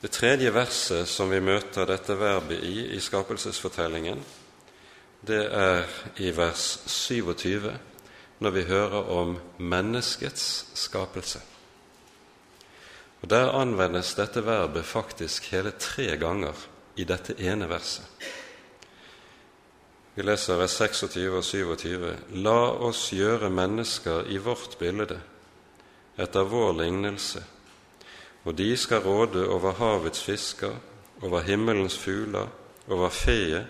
Det 0.00 0.10
tredje 0.10 0.50
verset 0.52 1.08
som 1.08 1.30
vi 1.30 1.38
møter 1.44 1.86
dette 1.86 2.16
verbet 2.18 2.64
i 2.66 2.88
i 2.96 3.00
skapelsesfortellingen, 3.00 4.22
det 5.20 5.42
er 5.52 5.86
i 6.16 6.32
vers 6.32 6.80
27, 6.88 7.70
når 8.40 8.54
vi 8.56 8.64
hører 8.64 9.10
om 9.12 9.36
menneskets 9.58 10.72
skapelse. 10.74 11.40
Og 13.20 13.30
Der 13.30 13.52
anvendes 13.52 14.14
dette 14.16 14.40
verbet 14.46 14.84
faktisk 14.84 15.50
hele 15.52 15.70
tre 15.78 16.16
ganger 16.16 16.56
i 16.96 17.04
dette 17.04 17.36
ene 17.38 17.68
verset. 17.68 18.04
Vi 20.20 20.24
leser 20.26 20.58
vers 20.60 20.74
26 20.76 21.32
og 21.32 21.44
27.: 21.44 22.08
La 22.44 22.58
oss 22.84 23.06
gjøre 23.16 23.48
mennesker 23.48 24.26
i 24.28 24.36
vårt 24.36 24.74
bilde, 24.76 25.16
etter 26.20 26.44
vår 26.44 26.74
lignelse, 26.82 27.40
og 28.44 28.58
de 28.58 28.66
skal 28.76 29.00
råde 29.00 29.46
over 29.48 29.80
havets 29.80 30.20
fisker, 30.20 30.76
over 31.22 31.40
himmelens 31.48 31.96
fugler, 31.96 32.52
over 32.88 33.08
feet, 33.08 33.64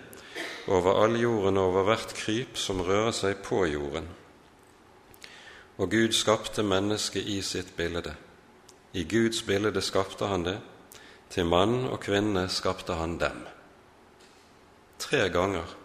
over 0.67 0.99
all 1.05 1.15
jorden 1.21 1.57
og 1.57 1.71
over 1.71 1.87
hvert 1.87 2.11
kryp 2.19 2.59
som 2.59 2.83
rører 2.83 3.15
seg 3.15 3.39
på 3.47 3.63
jorden. 3.71 4.11
Og 5.79 5.87
Gud 5.87 6.11
skapte 6.11 6.67
mennesket 6.67 7.31
i 7.31 7.39
sitt 7.41 7.77
bilde. 7.79 8.17
I 8.91 9.07
Guds 9.07 9.39
bilde 9.47 9.81
skapte 9.81 10.27
han 10.27 10.43
det, 10.43 10.59
til 11.29 11.47
mann 11.47 11.85
og 11.87 12.01
kvinne 12.03 12.49
skapte 12.51 12.99
han 12.99 13.21
dem. 13.23 13.45
Tre 14.99 15.29
ganger 15.31 15.77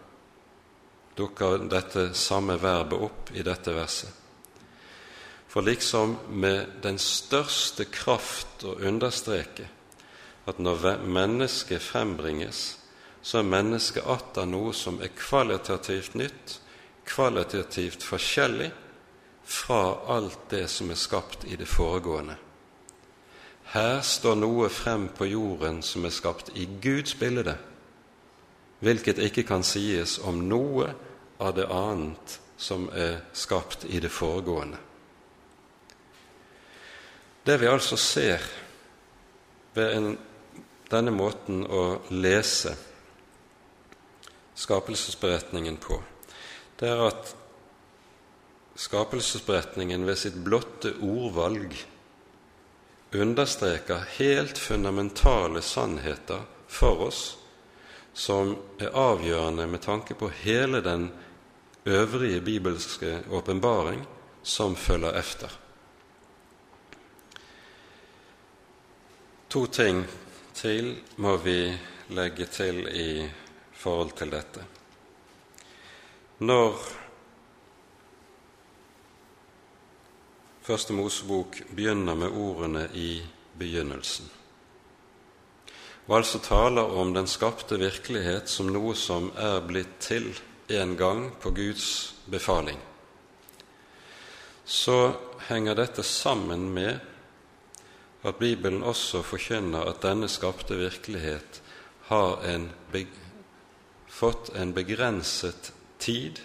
dukker 1.17 1.65
dette 1.69 2.11
samme 2.13 2.57
verbet 2.61 3.03
opp 3.09 3.31
i 3.33 3.43
dette 3.45 3.73
verset. 3.73 4.13
For 5.47 5.65
liksom 5.65 6.17
med 6.29 6.79
den 6.83 6.99
største 7.01 7.87
kraft 7.89 8.65
å 8.67 8.75
understreke 8.85 9.65
at 10.47 10.59
når 10.59 11.01
mennesket 11.03 11.81
frembringes, 11.81 12.77
så 13.21 13.41
er 13.41 13.49
mennesket 13.49 14.05
atter 14.07 14.45
noe 14.47 14.73
som 14.75 15.01
er 15.03 15.11
kvalitativt 15.17 16.15
nytt, 16.15 16.59
kvalitativt 17.07 18.03
forskjellig 18.05 18.69
fra 19.47 19.81
alt 20.13 20.49
det 20.51 20.67
som 20.71 20.91
er 20.91 20.99
skapt 20.99 21.47
i 21.47 21.57
det 21.59 21.67
foregående. 21.67 22.37
Her 23.73 23.99
står 24.03 24.37
noe 24.39 24.69
frem 24.71 25.09
på 25.15 25.27
jorden 25.27 25.81
som 25.83 26.05
er 26.07 26.15
skapt 26.15 26.53
i 26.55 26.67
Guds 26.83 27.17
bilde, 27.19 27.57
hvilket 28.79 29.19
ikke 29.23 29.43
kan 29.47 29.65
sies 29.65 30.19
om 30.23 30.45
noe 30.47 30.93
av 31.37 31.55
det 31.55 31.67
annet 31.67 32.39
som 32.57 32.87
er 32.89 33.19
skapt 33.33 33.85
i 33.85 33.99
det 33.99 34.09
foregående. 34.09 34.77
Det 37.43 37.57
vi 37.61 37.69
altså 37.69 37.97
ser 37.97 38.43
ved 39.77 39.93
en, 39.93 40.07
denne 40.89 41.13
måten 41.15 41.61
å 41.63 42.01
lese 42.11 42.73
skapelsesberetningen 44.57 45.77
på, 45.79 46.01
det 46.81 46.89
er 46.89 47.03
at 47.07 47.35
skapelsesberetningen 48.77 50.03
ved 50.05 50.19
sitt 50.19 50.35
blotte 50.43 50.95
ordvalg 51.01 51.77
understreker 53.15 54.03
helt 54.17 54.57
fundamentale 54.57 55.61
sannheter 55.61 56.43
for 56.67 57.07
oss 57.07 57.21
som 58.17 58.55
er 58.81 58.95
avgjørende 58.97 59.67
med 59.69 59.81
tanke 59.85 60.17
på 60.17 60.29
hele 60.41 60.81
den 60.81 61.07
øvrige 61.87 62.41
bibelske 62.41 63.23
åpenbaring 63.31 64.07
som 64.43 64.75
følger 64.75 65.11
efter. 65.19 65.47
To 69.49 69.65
ting 69.65 70.05
til 70.53 70.97
må 71.17 71.37
vi 71.37 71.71
legge 72.09 72.45
til 72.45 72.87
i 72.91 73.29
forhold 73.71 74.11
til 74.17 74.31
dette. 74.31 74.65
Når 76.39 76.75
Første 80.67 80.93
Mosebok 80.93 81.61
begynner 81.75 82.15
med 82.15 82.27
ordene 82.27 82.89
'i 82.93 83.21
begynnelsen', 83.59 84.31
og 86.07 86.17
altså 86.17 86.39
taler 86.39 86.81
om 86.81 87.13
den 87.13 87.27
skapte 87.27 87.79
virkelighet 87.79 88.49
som 88.49 88.67
noe 88.67 88.95
som 88.95 89.31
er 89.37 89.61
blitt 89.67 89.99
til 89.99 90.27
en 90.67 90.97
gang 90.97 91.31
på 91.41 91.51
Guds 91.51 92.15
befaling, 92.25 92.79
så 94.65 95.13
henger 95.47 95.75
dette 95.75 96.03
sammen 96.03 96.69
med 96.73 96.99
at 98.27 98.35
Bibelen 98.35 98.83
også 98.83 99.21
forkynner 99.23 99.87
at 99.87 100.01
denne 100.03 100.27
skapte 100.27 100.75
virkelighet 100.75 101.61
har 102.09 102.43
en 102.43 102.69
fått 104.07 104.49
en 104.55 104.73
begrenset 104.73 105.71
tid 105.99 106.41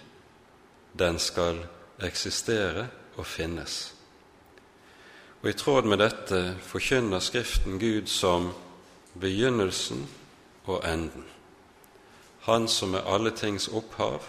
den 0.93 1.19
skal 1.19 1.63
eksistere 2.03 2.87
og 3.17 3.25
finnes. 3.27 3.93
Og 5.41 5.49
I 5.49 5.57
tråd 5.57 5.87
med 5.89 5.99
dette 5.99 6.41
forkynner 6.63 7.19
Skriften 7.19 7.79
Gud 7.81 8.07
som 8.07 8.51
begynnelsen 9.19 10.05
og 10.65 10.85
enden. 10.87 11.25
Han 12.45 12.67
som 12.67 12.95
er 12.95 13.07
alle 13.07 13.31
tings 13.31 13.69
opphav, 13.71 14.25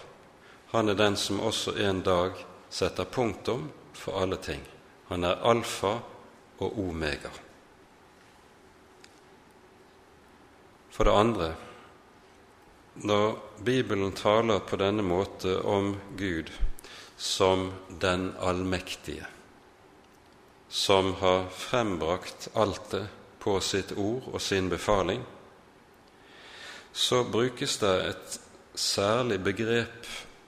han 0.70 0.88
er 0.88 0.94
den 0.98 1.16
som 1.16 1.40
også 1.40 1.76
en 1.78 2.02
dag 2.02 2.38
setter 2.70 3.04
punktum 3.04 3.68
for 3.94 4.22
alle 4.22 4.36
ting. 4.42 4.62
Han 5.08 5.24
er 5.24 5.42
alfa 5.42 5.96
og 6.58 6.78
omega. 6.78 7.30
For 10.94 11.04
det 11.04 11.14
andre, 11.14 11.48
når 12.94 13.36
Bibelen 13.66 14.12
taler 14.14 14.62
på 14.62 14.78
denne 14.78 15.02
måte 15.02 15.56
om 15.66 15.96
Gud 16.18 16.52
som 17.16 17.72
den 17.88 18.32
allmektige, 18.38 19.26
som 20.68 21.14
har 21.18 21.48
frembrakt 21.50 22.48
alt 22.54 22.90
det 22.90 23.06
på 23.42 23.58
sitt 23.60 23.92
ord 23.98 24.30
og 24.32 24.40
sin 24.42 24.70
befaling, 24.70 25.22
så 26.94 27.24
brukes 27.26 27.78
det 27.82 27.94
et 28.08 28.40
særlig 28.78 29.40
begrep 29.42 30.06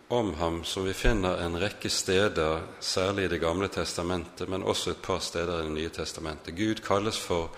om 0.09 0.35
ham 0.39 0.61
som 0.65 0.85
vi 0.87 0.93
finner 0.95 1.41
en 1.43 1.59
rekke 1.59 1.91
steder, 1.91 2.63
særlig 2.81 3.25
i 3.25 3.29
Det 3.29 3.41
gamle 3.41 3.69
testamentet, 3.69 4.49
men 4.49 4.63
også 4.63 4.91
et 4.91 5.03
par 5.03 5.19
steder 5.19 5.61
i 5.61 5.65
Det 5.65 5.73
nye 5.73 5.89
testamentet. 5.89 6.55
Gud 6.55 6.83
kalles 6.87 7.19
for 7.19 7.51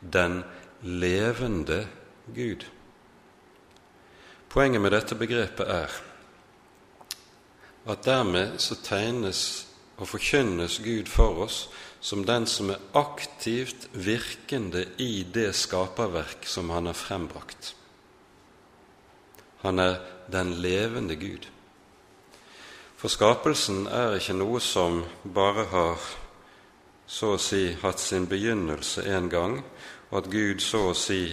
den 0.00 0.42
levende 0.82 1.86
Gud. 2.34 2.66
Poenget 4.48 4.80
med 4.80 4.90
dette 4.90 5.14
begrepet 5.14 5.70
er 5.70 5.94
at 7.86 8.04
dermed 8.04 8.58
så 8.58 8.74
tegnes 8.82 9.66
og 9.96 10.08
forkynnes 10.08 10.80
Gud 10.84 11.06
for 11.06 11.44
oss 11.44 11.68
som 12.00 12.24
den 12.24 12.46
som 12.46 12.70
er 12.70 12.82
aktivt 12.94 13.88
virkende 13.92 14.84
i 14.98 15.24
det 15.34 15.54
skaperverk 15.54 16.46
som 16.46 16.70
han 16.70 16.86
har 16.86 16.98
frembrakt. 16.98 17.74
Han 19.64 19.80
er 19.80 19.98
den 20.30 20.54
levende 20.60 21.16
Gud. 21.16 21.48
For 23.00 23.12
skapelsen 23.12 23.86
er 23.88 24.16
ikke 24.16 24.36
noe 24.36 24.60
som 24.64 25.02
bare 25.24 25.66
har 25.72 26.04
så 27.06 27.34
å 27.34 27.40
si 27.40 27.66
hatt 27.82 28.00
sin 28.00 28.28
begynnelse 28.28 29.04
en 29.12 29.28
gang, 29.32 29.58
og 30.10 30.18
at 30.22 30.30
Gud 30.32 30.62
så 30.64 30.86
å 30.90 30.96
si 30.96 31.26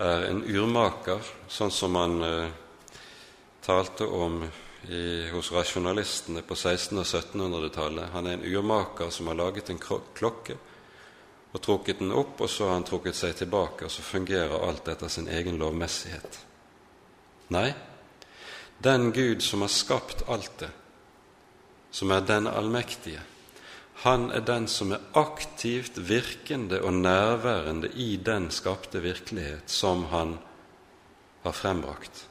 er 0.00 0.28
en 0.30 0.40
urmaker, 0.44 1.20
sånn 1.52 1.72
som 1.72 1.96
han 2.00 2.22
eh, 2.24 2.52
talte 3.64 4.08
om 4.08 4.40
i, 4.42 5.28
hos 5.30 5.52
rasjonalistene 5.52 6.42
på 6.42 6.56
1600- 6.56 7.02
og 7.02 7.06
1700-tallet. 7.06 8.12
Han 8.14 8.26
er 8.28 8.38
en 8.38 8.46
urmaker 8.48 9.12
som 9.14 9.28
har 9.30 9.38
laget 9.38 9.70
en 9.70 9.80
klokke 9.80 10.56
og 11.52 11.60
trukket 11.60 12.00
den 12.00 12.14
opp, 12.16 12.40
og 12.40 12.50
så 12.50 12.70
har 12.70 12.78
han 12.78 12.88
trukket 12.88 13.16
seg 13.16 13.36
tilbake, 13.36 13.84
og 13.84 13.92
så 13.92 14.04
fungerer 14.04 14.64
alt 14.64 14.88
etter 14.88 15.12
sin 15.12 15.28
egen 15.28 15.60
lovmessighet. 15.60 16.40
Nei, 17.52 17.72
den 18.82 19.10
Gud 19.12 19.42
som 19.44 19.62
har 19.62 19.72
skapt 19.72 20.24
alt 20.28 20.54
det, 20.62 20.70
som 21.92 22.10
er 22.10 22.24
den 22.26 22.48
allmektige, 22.48 23.20
han 24.02 24.30
er 24.34 24.42
den 24.42 24.66
som 24.66 24.94
er 24.96 25.04
aktivt 25.14 26.00
virkende 26.08 26.80
og 26.82 26.96
nærværende 27.04 27.92
i 27.94 28.16
den 28.16 28.48
skapte 28.50 29.02
virkelighet 29.04 29.70
som 29.70 30.08
han 30.10 30.38
har 31.44 31.54
frembrakt, 31.54 32.24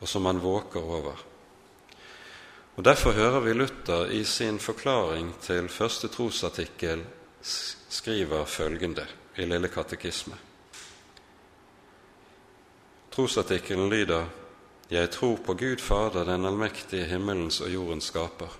og 0.00 0.08
som 0.08 0.24
han 0.30 0.40
våker 0.40 0.80
over. 0.80 1.20
Og 2.76 2.84
Derfor 2.84 3.12
hører 3.12 3.40
vi 3.40 3.52
Luther 3.52 4.06
i 4.10 4.24
sin 4.24 4.58
forklaring 4.58 5.34
til 5.42 5.68
første 5.68 6.08
trosartikkel 6.08 7.04
skriver 7.42 8.44
følgende 8.44 9.04
i 9.36 9.44
Lille 9.44 9.68
katekisme. 9.68 10.38
Trosartikkelen 13.12 13.90
lyder 13.90 14.24
jeg 14.92 15.10
tror 15.10 15.38
på 15.40 15.54
Gud 15.56 15.80
Fader, 15.80 16.26
den 16.28 16.44
allmektige 16.44 17.06
himmelens 17.08 17.62
og 17.64 17.70
jordens 17.72 18.10
skaper. 18.12 18.50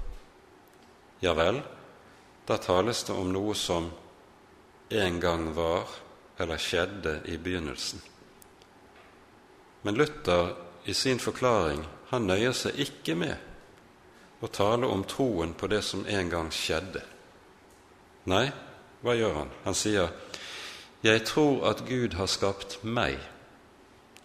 Ja 1.20 1.34
vel, 1.36 1.58
da 2.48 2.56
tales 2.56 3.02
det 3.04 3.12
om 3.12 3.28
noe 3.34 3.52
som 3.54 3.90
en 4.88 5.20
gang 5.20 5.50
var 5.52 5.92
eller 6.40 6.56
skjedde 6.56 7.18
i 7.28 7.36
begynnelsen. 7.36 8.00
Men 9.82 10.00
Luther 10.00 10.54
i 10.88 10.96
sin 10.96 11.20
forklaring 11.20 11.84
han 12.14 12.26
nøyer 12.26 12.56
seg 12.56 12.80
ikke 12.80 13.18
med 13.18 14.40
å 14.40 14.48
tale 14.48 14.88
om 14.88 15.04
troen 15.04 15.52
på 15.52 15.68
det 15.68 15.82
som 15.84 16.06
en 16.08 16.32
gang 16.32 16.48
skjedde. 16.48 17.04
Nei, 18.32 18.46
hva 19.04 19.14
gjør 19.20 19.34
han? 19.42 19.50
Han 19.64 19.74
sier, 19.74 20.08
'Jeg 21.02 21.24
tror 21.26 21.66
at 21.68 21.84
Gud 21.86 22.14
har 22.14 22.26
skapt 22.26 22.84
meg 22.84 23.18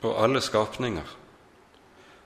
og 0.02 0.24
alle 0.24 0.40
skapninger' 0.42 1.27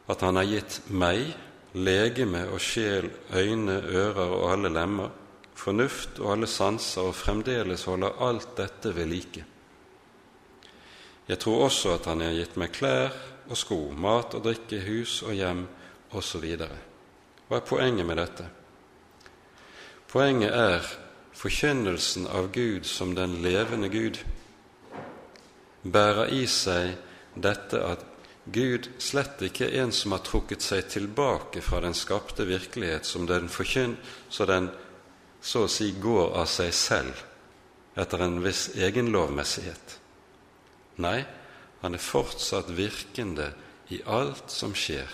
at 0.08 0.22
Han 0.22 0.36
har 0.36 0.43
gitt 0.43 0.82
meg 0.89 1.34
legeme 1.74 2.45
og 2.52 2.60
sjel, 2.60 3.10
øyne, 3.34 3.82
ører 3.82 4.34
og 4.36 4.52
alle 4.52 4.70
lemmer, 4.70 5.10
fornuft 5.56 6.20
og 6.20 6.32
alle 6.34 6.47
sanser, 6.47 7.02
og 7.02 7.16
fremdeles 7.16 7.86
holder 7.88 8.18
alt 8.20 8.58
dette 8.58 8.95
ved 8.95 9.06
like. 9.06 9.45
Jeg 11.28 11.39
tror 11.39 11.64
også 11.64 11.93
at 11.95 12.06
han 12.06 12.22
har 12.22 12.34
gitt 12.36 12.58
meg 12.60 12.74
klær 12.76 13.14
og 13.47 13.58
sko, 13.58 13.78
mat 13.95 14.36
og 14.36 14.43
drikke, 14.43 14.82
hus 14.84 15.22
og 15.24 15.36
hjem 15.38 15.64
osv. 16.18 16.47
Hva 17.47 17.60
er 17.60 17.68
poenget 17.68 18.08
med 18.08 18.20
dette? 18.20 18.47
Poenget 20.12 20.52
er 20.52 20.88
forkynnelsen 21.38 22.28
av 22.28 22.52
Gud 22.52 22.84
som 22.89 23.16
den 23.16 23.38
levende 23.43 23.88
Gud 23.89 24.20
bærer 25.84 26.34
i 26.36 26.43
seg 26.52 26.97
dette 27.39 27.80
at 27.80 28.04
Gud 28.45 28.89
slett 28.97 29.41
ikke 29.45 29.69
en 29.77 29.91
som 29.93 30.15
har 30.15 30.23
trukket 30.25 30.63
seg 30.65 30.87
tilbake 30.89 31.61
fra 31.61 31.81
den 31.83 31.93
skapte 31.93 32.47
virkelighet 32.49 33.05
som 33.05 33.27
den 33.29 33.49
forkynn, 33.49 33.97
så 34.29 34.47
den 34.49 34.71
så 35.41 35.65
å 35.65 35.69
si 35.69 35.91
går 36.01 36.33
av 36.37 36.49
seg 36.49 36.73
selv 36.73 37.21
etter 38.01 38.23
en 38.25 38.39
viss 38.41 38.69
egenlovmessighet. 38.77 39.97
Nei, 41.01 41.21
han 41.81 41.97
er 41.97 42.01
fortsatt 42.01 42.69
virkende 42.73 43.51
i 43.93 44.01
alt 44.05 44.49
som 44.53 44.73
skjer, 44.77 45.09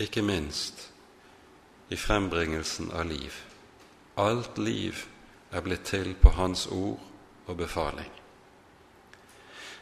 ikke 0.00 0.22
minst 0.24 0.86
i 1.92 1.96
frembringelsen 1.98 2.92
av 2.96 3.08
liv. 3.10 3.34
Alt 4.20 4.58
liv 4.58 5.04
er 5.50 5.64
blitt 5.66 5.88
til 5.90 6.14
på 6.20 6.32
Hans 6.36 6.66
ord 6.70 7.00
og 7.46 7.56
befaling. 7.58 8.19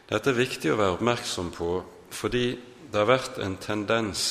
Dette 0.09 0.31
er 0.31 0.39
viktig 0.39 0.71
å 0.73 0.77
være 0.79 0.95
oppmerksom 0.95 1.51
på 1.53 1.73
fordi 2.09 2.45
det 2.89 2.97
har 2.97 3.09
vært 3.11 3.35
en 3.45 3.59
tendens 3.61 4.23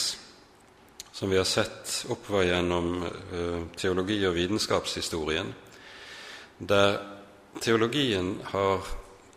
som 1.14 1.30
vi 1.30 1.38
har 1.38 1.46
sett 1.46 1.92
oppover 2.10 2.48
gjennom 2.48 3.04
uh, 3.06 3.60
teologi- 3.78 4.24
og 4.26 4.34
vitenskapshistorien, 4.34 5.52
der 6.58 6.98
teologien 7.62 8.40
har 8.50 8.82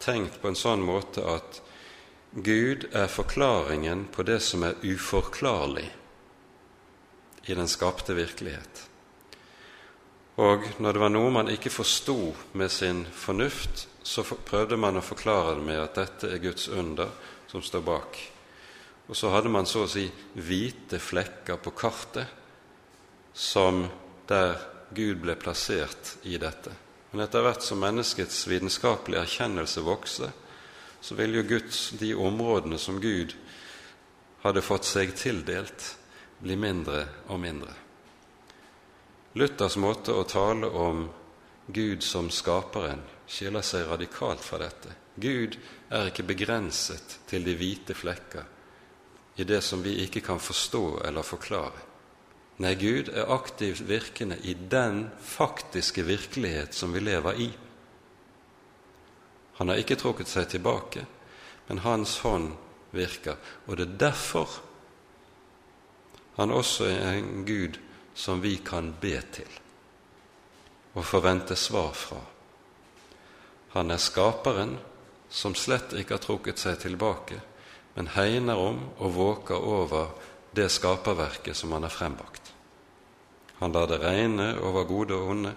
tenkt 0.02 0.39
på 0.42 0.50
en 0.50 0.58
sånn 0.58 0.82
måte 0.82 1.22
at 1.30 1.62
Gud 2.34 2.88
er 2.89 3.10
forklaringen 3.12 4.08
på 4.14 4.26
det 4.26 4.39
som 4.42 4.66
er 4.66 4.82
uforklarlig 4.82 5.88
i 7.46 7.58
den 7.58 7.70
skapte 7.70 8.18
virkelighet. 8.18 8.86
Og 10.42 10.66
når 10.82 10.98
det 10.98 11.06
var 11.06 11.14
noe 11.14 11.34
man 11.38 11.54
ikke 11.54 11.74
forsto 11.74 12.32
med 12.58 12.74
sin 12.74 13.06
fornuft, 13.14 13.91
så 14.04 14.24
prøvde 14.24 14.78
man 14.78 14.97
å 14.97 15.06
forklare 15.06 15.56
det 15.58 15.66
med 15.66 15.80
at 15.82 15.97
dette 15.99 16.30
er 16.32 16.43
Guds 16.43 16.68
under 16.68 17.12
som 17.52 17.64
står 17.64 17.84
bak. 17.86 18.20
Og 19.08 19.18
så 19.18 19.30
hadde 19.34 19.52
man 19.52 19.68
så 19.68 19.86
å 19.86 19.91
si 19.91 20.06
hvite 20.34 20.99
flekker 21.02 21.60
på 21.62 21.74
kartet 21.76 22.28
som 23.34 23.84
der 24.28 24.56
Gud 24.95 25.22
ble 25.24 25.36
plassert 25.39 26.16
i 26.28 26.38
dette. 26.39 26.72
Men 27.12 27.26
etter 27.26 27.43
hvert 27.43 27.64
som 27.64 27.82
menneskets 27.84 28.45
vitenskapelige 28.47 29.26
erkjennelse 29.26 29.84
vokste, 29.84 30.32
så 31.02 31.16
ville 31.18 31.41
jo 31.41 31.49
Guds, 31.58 31.89
de 31.99 32.14
områdene 32.16 32.80
som 32.80 33.02
Gud 33.04 33.36
hadde 34.45 34.64
fått 34.64 34.88
seg 34.88 35.16
tildelt, 35.18 35.95
bli 36.41 36.56
mindre 36.58 37.06
og 37.28 37.41
mindre. 37.41 37.74
Luthers 39.38 39.78
måte 39.80 40.16
å 40.16 40.24
tale 40.28 40.68
om 40.68 41.06
Gud 41.68 42.03
som 42.03 42.30
skaperen 42.34 43.03
skiller 43.28 43.64
seg 43.66 43.88
radikalt 43.88 44.43
fra 44.43 44.59
dette. 44.62 44.95
Gud 45.16 45.57
er 45.91 46.09
ikke 46.09 46.26
begrenset 46.28 47.20
til 47.30 47.45
de 47.45 47.55
hvite 47.59 47.95
flekker 47.95 48.47
i 49.39 49.45
det 49.47 49.62
som 49.64 49.84
vi 49.84 49.95
ikke 50.03 50.22
kan 50.26 50.39
forstå 50.39 51.01
eller 51.07 51.26
forklare. 51.26 51.88
Nei, 52.62 52.76
Gud 52.76 53.09
er 53.09 53.32
aktivt 53.34 53.82
virkende 53.88 54.38
i 54.43 54.53
den 54.53 55.07
faktiske 55.24 56.03
virkelighet 56.05 56.76
som 56.78 56.93
vi 56.93 57.01
lever 57.01 57.39
i. 57.39 57.47
Han 59.57 59.72
har 59.72 59.82
ikke 59.82 59.97
trukket 59.97 60.30
seg 60.30 60.49
tilbake, 60.51 61.05
men 61.70 61.82
Hans 61.86 62.20
hånd 62.26 62.51
virker. 62.91 63.39
Og 63.66 63.80
det 63.80 63.88
er 63.88 63.97
derfor 64.09 64.59
han 66.38 66.51
også 66.51 66.88
er 66.89 67.18
en 67.18 67.43
Gud 67.45 67.80
som 68.16 68.41
vi 68.43 68.55
kan 68.66 68.93
be 69.01 69.18
til 69.34 69.59
og 70.94 71.06
forvente 71.08 71.56
svar 71.56 71.94
fra. 71.96 72.20
Han 73.74 73.92
er 73.92 74.02
skaperen 74.02 74.76
som 75.32 75.56
slett 75.56 75.94
ikke 75.96 76.18
har 76.18 76.24
trukket 76.24 76.60
seg 76.60 76.80
tilbake, 76.82 77.39
men 77.96 78.12
hegner 78.16 78.60
om 78.60 78.82
og 78.98 79.16
våker 79.16 79.64
over 79.64 80.12
det 80.56 80.68
skaperverket 80.72 81.56
som 81.56 81.72
han 81.72 81.88
har 81.88 81.94
frembakt. 81.94 82.52
Han 83.62 83.72
lar 83.72 83.88
det 83.88 84.02
regne 84.02 84.56
over 84.60 84.88
gode 84.89 85.16
og 85.16 85.30
onde. 85.36 85.54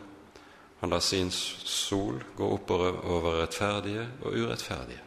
Han 0.80 0.91
lar 0.93 1.01
sin 1.01 1.30
sol 1.32 2.20
gå 2.37 2.49
oppover 2.55 3.01
over 3.09 3.41
rettferdige 3.41 4.07
og 4.22 4.37
urettferdige. 4.37 5.01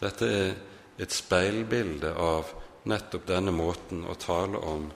Dette 0.00 0.28
er 0.28 0.54
et 1.00 1.12
speilbilde 1.12 2.10
av 2.18 2.50
nettopp 2.90 3.24
denne 3.28 3.54
måten 3.54 4.04
å 4.04 4.16
tale 4.20 4.58
om 4.58 4.88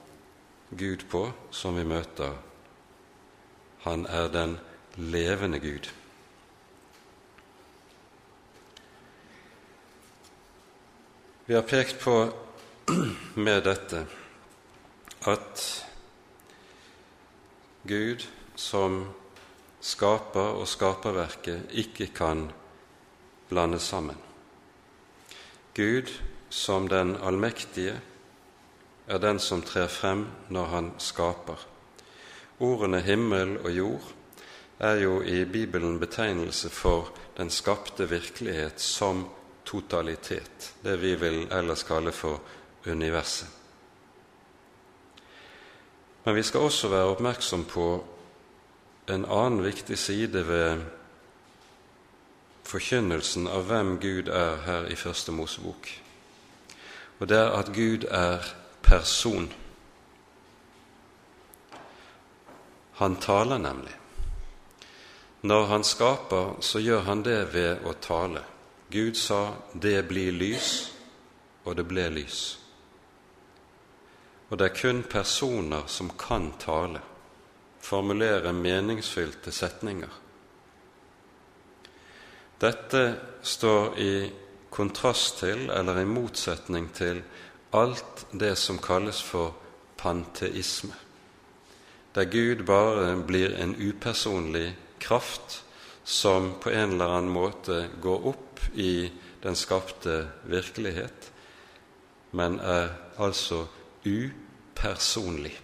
Gud 0.71 1.07
på 1.11 1.25
som 1.55 1.79
vi 1.79 1.87
møter. 1.89 2.35
Han 3.85 4.07
er 4.07 4.29
den 4.29 4.59
levende 4.97 5.59
Gud. 5.59 5.91
Vi 11.47 11.55
har 11.55 11.63
pekt 11.63 11.99
på 12.01 12.33
med 13.47 13.63
dette 13.67 14.05
at 15.27 15.63
Gud 17.89 18.27
som 18.55 19.01
skaper 19.81 20.61
og 20.61 20.69
skaperverket 20.69 21.73
ikke 21.73 22.07
kan 22.15 22.51
blandes 23.49 23.83
sammen. 23.83 24.17
Gud 25.75 26.13
som 26.51 26.89
den 26.89 27.17
allmektige 27.17 27.97
er 29.07 29.19
den 29.19 29.39
som 29.39 29.63
trer 29.63 29.89
frem 29.89 30.27
når 30.49 30.65
han 30.75 30.93
skaper. 30.99 31.70
Ordene 32.61 33.01
himmel 33.01 33.57
og 33.65 33.71
jord 33.73 34.09
er 34.81 35.01
jo 35.01 35.21
i 35.23 35.45
Bibelen 35.45 36.01
betegnelse 36.01 36.69
for 36.71 37.13
den 37.37 37.51
skapte 37.51 38.09
virkelighet 38.09 38.81
som 38.81 39.27
totalitet, 39.65 40.75
det 40.85 40.99
vi 41.01 41.15
vil 41.15 41.47
ellers 41.53 41.83
kalle 41.89 42.13
for 42.13 42.41
universet. 42.87 43.49
Men 46.25 46.35
vi 46.35 46.43
skal 46.43 46.61
også 46.61 46.89
være 46.89 47.13
oppmerksom 47.15 47.65
på 47.65 47.87
en 49.09 49.25
annen 49.25 49.65
viktig 49.65 49.99
side 49.99 50.45
ved 50.49 50.83
forkynnelsen 52.69 53.49
av 53.49 53.65
hvem 53.71 53.97
Gud 54.01 54.29
er 54.29 54.61
her 54.67 54.91
i 54.93 54.97
Første 54.97 55.33
Mosebok, 55.33 55.89
og 57.19 57.29
det 57.29 57.39
er 57.39 57.57
at 57.57 57.73
Gud 57.75 58.05
er 58.11 58.45
person. 58.83 59.49
Han 63.01 63.17
taler 63.17 63.59
nemlig. 63.59 63.95
Når 65.41 65.67
han 65.67 65.85
skaper, 65.85 66.59
så 66.61 66.83
gjør 66.85 67.07
han 67.07 67.23
det 67.25 67.39
ved 67.55 67.87
å 67.89 67.95
tale. 67.97 68.43
Gud 68.91 69.15
sa 69.17 69.55
'det 69.73 70.09
blir 70.09 70.33
lys', 70.33 70.93
og 71.65 71.77
det 71.77 71.89
ble 71.89 72.09
lys. 72.11 72.59
Og 74.51 74.59
det 74.59 74.65
er 74.65 74.81
kun 74.83 75.03
personer 75.03 75.83
som 75.87 76.11
kan 76.19 76.53
tale, 76.59 77.01
formulere 77.81 78.53
meningsfylte 78.53 79.53
setninger. 79.53 80.21
Dette 82.61 83.17
står 83.43 83.99
i 83.99 84.33
kontrast 84.71 85.39
til, 85.39 85.71
eller 85.71 86.01
i 86.01 86.05
motsetning 86.05 86.93
til, 86.95 87.23
alt 87.73 88.27
det 88.33 88.59
som 88.59 88.79
kalles 88.79 89.23
for 89.23 89.55
panteisme, 89.97 90.95
der 92.15 92.25
Gud 92.25 92.67
bare 92.67 93.17
blir 93.27 93.55
en 93.57 93.75
upersonlig 93.77 94.77
kraft 94.99 95.65
som 96.05 96.55
på 96.61 96.71
en 96.71 96.93
eller 96.93 97.09
annen 97.09 97.33
måte 97.33 97.89
går 98.03 98.27
opp 98.33 98.61
i 98.75 99.11
den 99.43 99.57
skapte 99.57 100.27
virkelighet, 100.45 101.31
men 102.31 102.59
er 102.61 102.91
altså 103.19 103.67
upersonlig. 104.05 105.55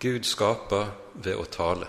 Gud 0.00 0.24
skaper 0.24 0.92
ved 1.14 1.36
å 1.36 1.44
tale. 1.44 1.88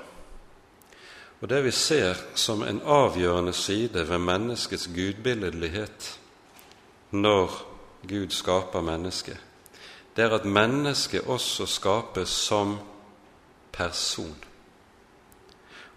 Og 1.42 1.50
Det 1.50 1.64
vi 1.64 1.72
ser 1.72 2.18
som 2.36 2.62
en 2.64 2.82
avgjørende 2.86 3.54
side 3.54 4.04
ved 4.10 4.20
menneskets 4.22 4.88
gudbilledlighet 4.94 6.10
når 7.12 7.56
Gud 8.08 8.30
skaper 8.30 8.82
mennesket, 8.82 9.38
det 10.16 10.26
er 10.26 10.36
at 10.36 10.46
mennesket 10.46 11.28
også 11.28 11.66
skapes 11.66 12.30
som 12.30 12.78
person. 13.72 14.36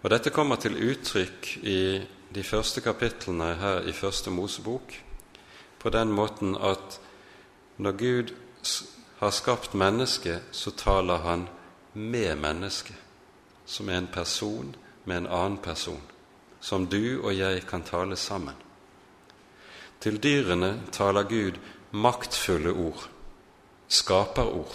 Og 0.03 0.09
Dette 0.09 0.29
kommer 0.29 0.55
til 0.61 0.77
uttrykk 0.77 1.57
i 1.63 1.79
de 2.35 2.43
første 2.43 2.81
kapitlene 2.81 3.55
her 3.59 3.87
i 3.89 3.91
Første 3.91 4.29
Mosebok 4.31 4.93
på 5.79 5.89
den 5.89 6.11
måten 6.11 6.55
at 6.55 6.99
når 7.77 7.91
Gud 7.91 8.33
har 9.19 9.31
skapt 9.31 9.73
mennesket, 9.73 10.41
så 10.51 10.71
taler 10.71 11.17
han 11.17 11.47
med 11.93 12.35
mennesket, 12.35 12.95
som 13.65 13.89
er 13.89 13.97
en 13.97 14.07
person 14.13 14.75
med 15.05 15.17
en 15.17 15.27
annen 15.27 15.57
person, 15.57 16.01
som 16.59 16.87
du 16.87 17.21
og 17.21 17.37
jeg 17.37 17.65
kan 17.67 17.83
tale 17.83 18.15
sammen. 18.15 18.55
Til 20.01 20.17
dyrene 20.23 20.81
taler 20.91 21.23
Gud 21.23 21.59
maktfulle 21.91 22.71
ord, 22.71 23.09
skaperord. 23.87 24.73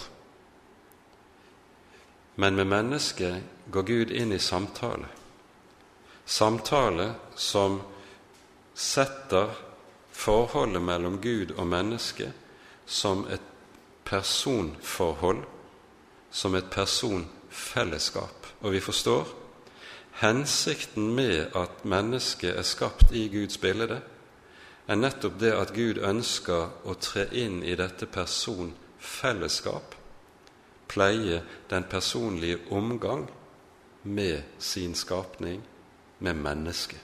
Men 2.35 2.55
med 2.55 2.67
mennesket 2.67 3.43
går 3.71 3.83
Gud 3.83 4.11
inn 4.11 4.31
i 4.31 4.39
samtale. 4.39 5.07
Samtale 6.25 7.13
som 7.35 7.81
setter 8.73 9.51
forholdet 10.11 10.81
mellom 10.81 11.19
Gud 11.21 11.51
og 11.57 11.67
menneske 11.67 12.31
som 12.85 13.25
et 13.27 13.43
personforhold, 14.05 15.43
som 16.31 16.55
et 16.55 16.69
personfellesskap. 16.71 18.47
Og 18.61 18.71
vi 18.71 18.79
forstår 18.79 19.27
hensikten 20.21 21.15
med 21.15 21.55
at 21.55 21.85
mennesket 21.85 22.57
er 22.57 22.67
skapt 22.67 23.11
i 23.11 23.27
Guds 23.27 23.57
bilde, 23.57 24.01
er 24.87 24.95
nettopp 24.95 25.39
det 25.39 25.53
at 25.55 25.73
Gud 25.73 26.01
ønsker 26.03 26.71
å 26.83 26.95
tre 26.99 27.27
inn 27.37 27.61
i 27.63 27.75
dette 27.79 28.09
personfellesskap, 29.01 29.95
pleie 30.87 31.43
den 31.69 31.83
personlige 31.83 32.59
omgang 32.71 33.29
med 34.03 34.43
sin 34.59 34.95
skapning, 34.95 35.63
med 36.19 36.33
mennesket. 36.33 36.99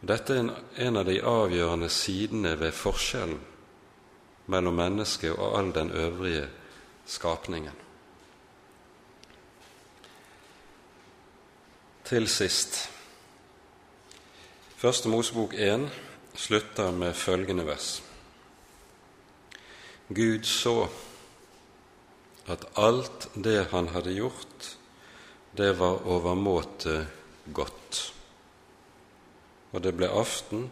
Dette 0.00 0.36
er 0.36 0.50
en 0.86 0.96
av 0.96 1.04
de 1.04 1.18
avgjørende 1.22 1.88
sidene 1.88 2.52
ved 2.60 2.72
forskjellen 2.72 3.40
mellom 4.46 4.74
mennesket 4.74 5.32
og 5.32 5.58
all 5.58 5.72
den 5.74 5.90
øvrige 5.90 6.46
skapningen. 7.06 7.72
Til 12.04 12.28
sist 12.28 12.90
Første 14.76 15.08
Mosebok 15.08 15.54
1 15.54 15.90
slutter 16.34 16.90
med 16.90 17.14
følgende 17.14 17.66
vers. 17.66 18.05
Gud 20.08 20.44
så 20.46 20.88
at 22.46 22.64
alt 22.78 23.28
det 23.34 23.68
han 23.72 23.88
hadde 23.90 24.14
gjort, 24.14 24.76
det 25.56 25.72
var 25.78 26.04
overmåte 26.06 27.06
godt. 27.54 28.02
Og 29.72 29.82
det 29.82 29.96
ble 29.98 30.10
aften, 30.10 30.68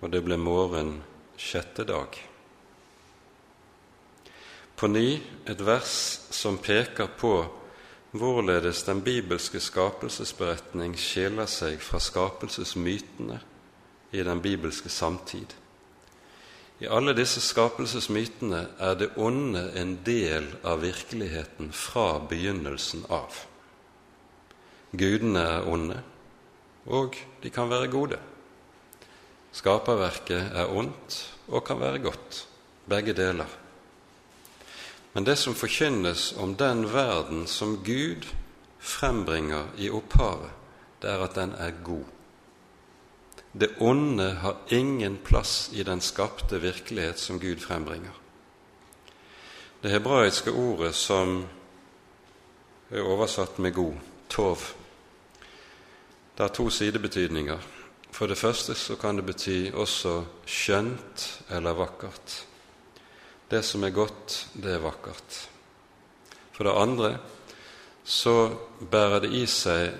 og 0.00 0.10
det 0.10 0.24
ble 0.26 0.38
morgen 0.40 0.96
sjette 1.38 1.86
dag. 1.86 2.18
På 4.78 4.90
ny 4.90 5.18
et 5.46 5.62
vers 5.66 5.94
som 6.34 6.58
peker 6.62 7.10
på 7.18 7.32
hvorledes 8.18 8.82
den 8.86 9.02
bibelske 9.06 9.60
skapelsesberetning 9.62 10.94
skiller 10.98 11.46
seg 11.50 11.78
fra 11.82 12.00
skapelsesmytene 12.02 13.40
i 14.14 14.22
den 14.24 14.42
bibelske 14.42 14.90
samtid. 14.90 15.54
I 16.78 16.86
alle 16.86 17.14
disse 17.16 17.40
skapelsesmytene 17.42 18.60
er 18.78 18.98
det 19.00 19.08
onde 19.18 19.64
en 19.80 19.96
del 20.06 20.46
av 20.62 20.84
virkeligheten 20.84 21.72
fra 21.74 22.20
begynnelsen 22.30 23.02
av. 23.10 23.34
Gudene 24.94 25.42
er 25.42 25.66
onde, 25.68 25.96
og 26.86 27.18
de 27.42 27.50
kan 27.50 27.70
være 27.70 27.90
gode. 27.90 28.20
Skaperverket 29.52 30.54
er 30.54 30.70
ondt 30.70 31.18
og 31.48 31.64
kan 31.66 31.80
være 31.80 31.98
godt, 32.04 32.44
begge 32.86 33.12
deler. 33.16 33.48
Men 35.14 35.26
det 35.26 35.34
som 35.40 35.56
forkynnes 35.58 36.30
om 36.38 36.54
den 36.54 36.84
verden 36.92 37.46
som 37.50 37.80
Gud 37.82 38.28
frembringer 38.78 39.72
i 39.76 39.90
opphavet, 39.90 40.54
det 41.02 41.10
er 41.10 41.24
at 41.26 41.34
den 41.34 41.56
er 41.58 41.74
god. 41.84 42.06
Det 43.58 43.68
onde 43.80 44.32
har 44.42 44.56
ingen 44.68 45.18
plass 45.24 45.70
i 45.74 45.82
den 45.82 46.00
skapte 46.00 46.60
virkelighet 46.62 47.18
som 47.18 47.40
Gud 47.40 47.58
frembringer. 47.60 48.14
Det 49.82 49.90
hebraiske 49.90 50.50
ordet 50.50 50.94
som 50.94 51.46
er 52.90 53.02
oversatt 53.02 53.58
med 53.58 53.74
'god', 53.74 54.00
tov, 54.28 54.58
det 56.38 56.44
har 56.44 56.54
to 56.54 56.70
sidebetydninger. 56.70 57.58
For 58.10 58.26
det 58.26 58.38
første 58.38 58.74
så 58.74 58.94
kan 58.96 59.16
det 59.16 59.26
bety 59.26 59.70
også 59.74 60.24
skjønt 60.46 61.24
eller 61.50 61.74
vakkert. 61.74 62.46
Det 63.50 63.64
som 63.64 63.84
er 63.84 63.90
godt, 63.90 64.48
det 64.54 64.74
er 64.74 64.78
vakkert. 64.78 65.48
For 66.52 66.64
det 66.64 66.76
andre 66.76 67.18
så 68.04 68.54
bærer 68.90 69.20
det 69.20 69.32
i 69.32 69.46
seg 69.46 69.92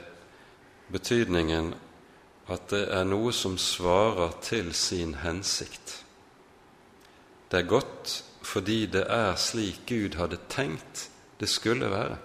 betydningen 0.93 1.75
at 2.49 2.71
det 2.73 2.87
er 2.89 3.05
noe 3.05 3.33
som 3.37 3.59
svarer 3.61 4.33
til 4.45 4.73
sin 4.77 5.19
hensikt. 5.23 5.99
Det 7.51 7.63
er 7.63 7.69
godt 7.69 8.23
fordi 8.49 8.87
det 8.89 9.05
er 9.13 9.37
slik 9.37 9.83
Gud 9.89 10.17
hadde 10.17 10.41
tenkt 10.49 11.09
det 11.41 11.49
skulle 11.49 11.91
være. 11.91 12.17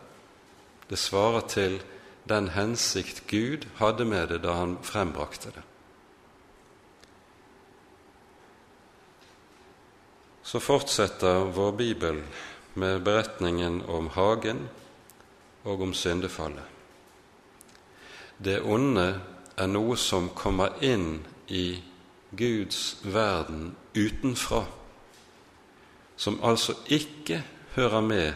Det 0.90 0.98
svarer 1.00 1.44
til 1.52 1.82
den 2.30 2.50
hensikt 2.56 3.24
Gud 3.28 3.68
hadde 3.78 4.06
med 4.06 4.28
det 4.32 4.42
da 4.46 4.56
han 4.62 4.78
frembrakte 4.84 5.52
det. 5.52 5.64
Så 10.44 10.60
fortsetter 10.60 11.52
vår 11.56 11.72
bibel 11.72 12.22
med 12.74 13.04
beretningen 13.04 13.82
om 13.88 14.10
hagen 14.16 14.68
og 15.64 15.82
om 15.82 15.94
syndefallet. 15.94 16.66
Det 18.44 18.60
onde 18.62 19.22
er 19.56 19.68
noe 19.70 19.98
som 19.98 20.30
kommer 20.36 20.78
inn 20.82 21.22
i 21.48 21.82
Guds 22.32 22.98
verden 23.04 23.76
utenfra, 23.94 24.64
som 26.16 26.40
altså 26.44 26.76
ikke 26.90 27.44
hører 27.76 28.02
med 28.02 28.34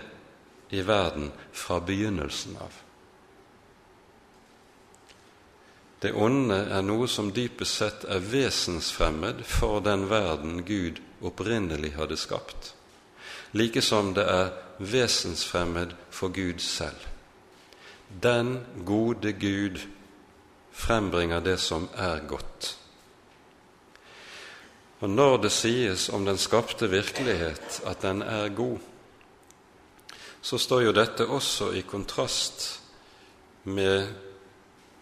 i 0.69 0.81
verden 0.81 1.31
fra 1.53 1.79
begynnelsen 1.79 2.57
av. 2.61 2.83
Det 6.01 6.13
onde 6.13 6.59
er 6.69 6.83
noe 6.85 7.07
som 7.09 7.31
dypest 7.33 7.79
sett 7.81 8.05
er 8.05 8.21
vesensfremmed 8.21 9.41
for 9.49 9.81
den 9.81 10.05
verden 10.11 10.61
Gud 10.65 11.01
opprinnelig 11.25 11.95
hadde 11.97 12.17
skapt, 12.21 12.73
like 13.57 13.81
som 13.81 14.13
det 14.13 14.27
er 14.29 14.51
vesensfremmed 14.77 15.95
for 16.13 16.29
Gud 16.29 16.61
selv. 16.61 17.07
Den 18.23 18.59
gode 18.85 19.33
Gud 19.33 19.81
frembringer 20.77 21.41
det 21.41 21.57
som 21.57 21.87
er 21.97 22.21
godt. 22.29 22.75
Og 24.99 25.09
når 25.09 25.37
det 25.45 25.51
sies 25.53 26.07
om 26.13 26.25
den 26.25 26.37
skapte 26.41 26.89
virkelighet 26.89 27.81
at 27.85 28.01
den 28.01 28.21
er 28.21 28.49
god, 28.49 28.77
så 30.41 30.57
står 30.57 30.87
jo 30.87 30.95
dette 30.95 31.27
også 31.27 31.71
i 31.75 31.83
kontrast 31.85 32.67
med 33.63 34.07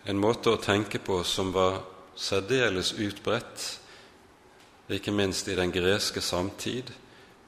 en 0.06 0.20
måte 0.20 0.52
å 0.52 0.62
tenke 0.62 1.00
på 1.00 1.22
som 1.28 1.52
var 1.56 1.82
særdeles 2.16 2.94
utbredt, 2.94 3.66
ikke 4.90 5.14
minst 5.16 5.48
i 5.50 5.58
den 5.58 5.72
greske 5.74 6.22
samtid, 6.22 6.92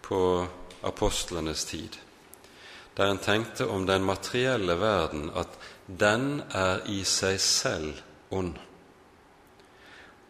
på 0.01 0.19
apostlenes 0.87 1.65
tid, 1.67 1.97
der 2.95 3.11
en 3.11 3.19
tenkte 3.19 3.67
om 3.67 3.85
den 3.85 4.05
materielle 4.07 4.77
verden 4.79 5.27
at 5.35 5.57
den 5.87 6.41
er 6.55 6.85
i 6.87 7.01
seg 7.03 7.41
selv 7.43 8.06
ånd. 8.29 8.57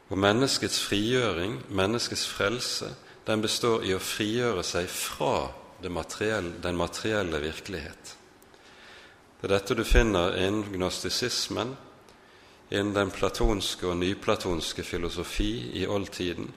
Og 0.07 0.17
menneskets 0.17 0.79
frigjøring, 0.87 1.59
menneskets 1.69 2.27
frelse, 2.27 2.93
den 3.27 3.41
består 3.43 3.83
i 3.83 3.91
å 3.95 3.99
frigjøre 3.99 4.63
seg 4.63 4.87
fra 4.91 5.49
materielle, 5.83 6.55
den 6.63 6.77
materielle 6.79 7.41
virkelighet. 7.43 8.13
Det 9.37 9.45
er 9.45 9.53
dette 9.53 9.75
du 9.77 9.83
finner 9.85 10.37
innen 10.39 10.71
gnostisismen, 10.73 11.75
innen 12.69 12.93
den 12.95 13.11
platonske 13.13 13.85
og 13.87 13.99
nyplatonske 13.99 14.83
filosofi 14.83 15.51
i 15.77 15.85
oldtiden. 15.87 16.49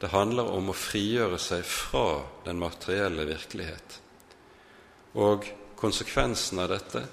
Det 0.00 0.10
handler 0.12 0.50
om 0.52 0.68
å 0.68 0.76
frigjøre 0.76 1.38
seg 1.40 1.64
fra 1.64 2.20
den 2.44 2.58
materielle 2.60 3.24
virkelighet. 3.24 4.00
Og 5.14 5.46
konsekvensen 5.78 6.60
av 6.60 6.68
dette 6.74 7.06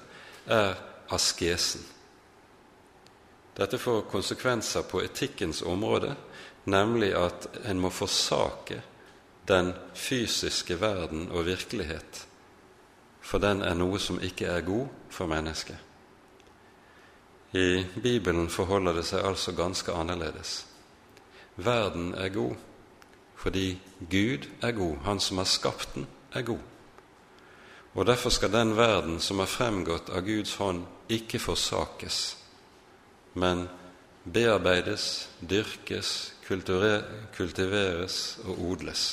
er 0.50 0.74
askesen. 1.14 1.86
Dette 3.56 3.78
får 3.78 4.06
konsekvenser 4.10 4.82
på 4.88 5.02
etikkens 5.04 5.62
område, 5.62 6.14
nemlig 6.64 7.12
at 7.16 7.48
en 7.68 7.80
må 7.80 7.90
forsake 7.90 8.80
den 9.48 9.72
fysiske 9.94 10.80
verden 10.80 11.28
og 11.30 11.46
virkelighet, 11.46 12.26
for 13.20 13.42
den 13.42 13.62
er 13.62 13.74
noe 13.74 13.98
som 14.00 14.20
ikke 14.22 14.46
er 14.46 14.64
god 14.66 14.86
for 15.10 15.26
mennesket. 15.26 15.76
I 17.52 17.84
Bibelen 18.02 18.48
forholder 18.48 18.96
det 18.96 19.04
seg 19.04 19.26
altså 19.28 19.52
ganske 19.52 19.92
annerledes. 19.92 20.62
Verden 21.56 22.14
er 22.14 22.32
god 22.32 22.56
fordi 23.42 23.80
Gud 24.10 24.46
er 24.62 24.70
god, 24.72 24.96
Han 25.02 25.20
som 25.20 25.38
har 25.38 25.44
skapt 25.44 25.94
den, 25.94 26.06
er 26.32 26.42
god. 26.42 26.60
Og 27.94 28.06
derfor 28.06 28.30
skal 28.30 28.52
den 28.52 28.76
verden 28.76 29.20
som 29.20 29.40
er 29.40 29.50
fremgått 29.50 30.10
av 30.10 30.22
Guds 30.22 30.54
hånd, 30.54 30.84
ikke 31.08 31.38
forsakes, 31.38 32.36
men 33.32 33.66
bearbeides, 34.24 35.28
dyrkes, 35.40 36.32
kultiveres 36.46 38.18
og 38.44 38.60
odles. 38.70 39.04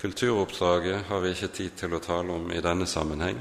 Kulturoppdraget 0.00 1.06
har 1.08 1.20
vi 1.20 1.32
ikke 1.32 1.48
tid 1.48 1.76
til 1.80 1.94
å 1.96 2.02
tale 2.04 2.32
om 2.32 2.50
i 2.52 2.62
denne 2.64 2.86
sammenheng, 2.86 3.38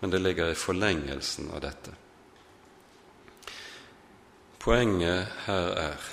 men 0.00 0.12
det 0.12 0.20
ligger 0.22 0.52
i 0.52 0.58
forlengelsen 0.58 1.50
av 1.54 1.62
dette. 1.64 1.94
Poenget 4.62 5.32
her 5.44 5.72
er 5.76 6.04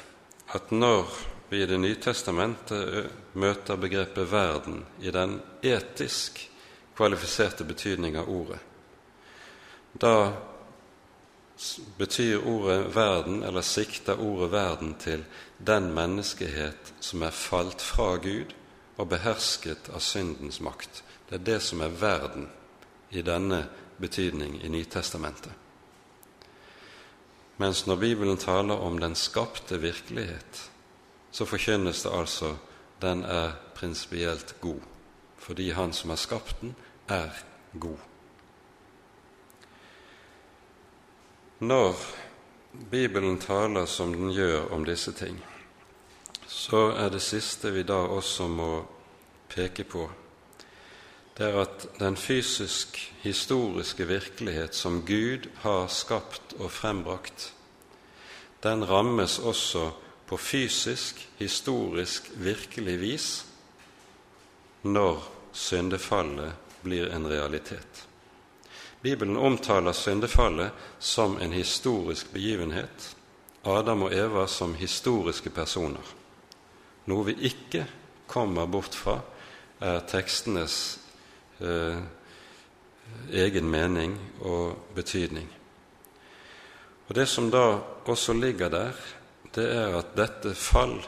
at 0.57 0.71
når 0.73 1.11
vi 1.51 1.61
i 1.61 1.67
Det 1.67 1.77
nye 1.77 1.99
testamentet 1.99 3.11
møter 3.33 3.75
begrepet 3.75 4.27
'verden' 4.31 4.85
i 4.99 5.11
den 5.11 5.41
etisk 5.63 6.49
kvalifiserte 6.95 7.63
betydning 7.63 8.17
av 8.17 8.29
ordet, 8.29 8.59
da 9.93 10.33
betyr 11.97 12.45
ordet 12.45 12.95
'verden', 12.95 13.43
eller 13.43 13.61
sikter 13.61 14.19
ordet 14.19 14.51
'verden' 14.51 14.95
til 14.99 15.25
den 15.67 15.93
menneskehet 15.93 16.93
som 16.99 17.21
er 17.21 17.29
falt 17.29 17.81
fra 17.81 18.15
Gud 18.15 18.53
og 18.97 19.09
behersket 19.09 19.89
av 19.93 19.99
syndens 19.99 20.59
makt. 20.59 21.03
Det 21.29 21.35
er 21.35 21.43
det 21.43 21.61
som 21.61 21.81
er 21.81 21.87
verden 21.87 22.49
i 23.11 23.21
denne 23.21 23.69
betydning 23.99 24.63
i 24.63 24.67
Nytestamentet. 24.67 25.51
Mens 27.57 27.85
når 27.87 27.95
Bibelen 27.95 28.37
taler 28.37 28.75
om 28.75 28.99
den 28.99 29.15
skapte 29.15 29.81
virkelighet, 29.81 30.71
så 31.31 31.45
forkynnes 31.45 32.01
det 32.03 32.11
altså 32.13 32.55
den 33.01 33.23
er 33.23 33.51
prinsipielt 33.75 34.55
god, 34.61 34.81
fordi 35.37 35.69
Han 35.69 35.93
som 35.93 36.09
har 36.09 36.17
skapt 36.17 36.61
den, 36.61 36.75
er 37.07 37.29
god. 37.79 37.97
Når 41.61 41.95
Bibelen 42.89 43.37
taler 43.37 43.85
som 43.85 44.15
den 44.15 44.31
gjør 44.33 44.71
om 44.73 44.85
disse 44.85 45.11
ting, 45.13 45.35
så 46.49 46.87
er 46.97 47.11
det 47.13 47.21
siste 47.21 47.69
vi 47.75 47.83
da 47.85 47.99
også 48.09 48.47
må 48.49 48.69
peke 49.51 49.85
på, 49.85 50.07
det 51.37 51.45
er 51.51 51.59
at 51.61 51.85
den 51.99 52.17
fysisk-historiske 52.17 54.09
virkelighet 54.09 54.75
som 54.75 55.03
Gud 55.05 55.45
har 55.61 55.85
skapt 55.93 56.57
og 56.57 56.71
frembrakt, 56.73 57.51
den 58.63 58.81
rammes 58.89 59.37
også 59.39 59.91
på 60.25 60.37
fysisk, 60.37 61.27
historisk, 61.37 62.31
virkelig 62.41 62.99
vis 63.01 63.31
når 64.81 65.21
syndefallet 65.53 66.57
blir 66.81 67.13
en 67.13 67.29
realitet. 67.29 68.07
Bibelen 69.01 69.37
omtaler 69.37 69.91
syndefallet 69.91 70.71
som 70.99 71.37
en 71.41 71.53
historisk 71.53 72.31
begivenhet, 72.33 73.15
Adam 73.63 74.03
og 74.03 74.13
Eva 74.13 74.45
som 74.47 74.75
historiske 74.77 75.49
personer. 75.49 76.05
Noe 77.09 77.25
vi 77.25 77.37
ikke 77.49 77.85
kommer 78.29 78.69
bort 78.69 78.95
fra, 78.95 79.17
er 79.81 80.03
tekstenes 80.05 80.75
eh, 81.59 81.97
egen 83.33 83.69
mening 83.69 84.13
og 84.45 84.93
betydning. 84.95 85.49
Og 87.09 87.15
Det 87.15 87.27
som 87.27 87.49
da 87.51 87.81
også 88.05 88.33
ligger 88.33 88.69
der, 88.69 88.93
det 89.55 89.65
er 89.65 89.97
at 89.97 90.13
dette 90.15 90.53
fall 90.55 91.01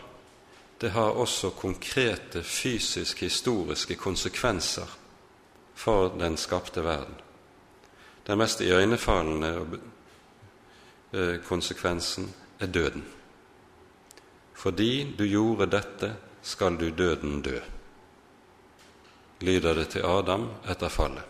det 0.84 0.92
har 0.92 1.16
også 1.16 1.50
konkrete 1.56 2.44
fysisk-historiske 2.44 3.96
konsekvenser 3.96 4.90
for 5.76 6.10
den 6.20 6.36
skapte 6.38 6.84
verden. 6.84 7.23
Den 8.24 8.40
mest 8.40 8.62
iøynefallende 8.64 9.52
eh, 11.12 11.36
konsekvensen 11.44 12.30
er 12.60 12.68
døden. 12.68 13.04
Fordi 14.54 15.16
du 15.18 15.26
gjorde 15.28 15.68
dette, 15.68 16.14
skal 16.44 16.78
du 16.78 16.90
døden 16.92 17.42
dø, 17.42 17.60
lyder 19.40 19.76
det 19.76 19.88
til 19.96 20.06
Adam 20.06 20.50
etter 20.68 20.92
fallet. 20.92 21.24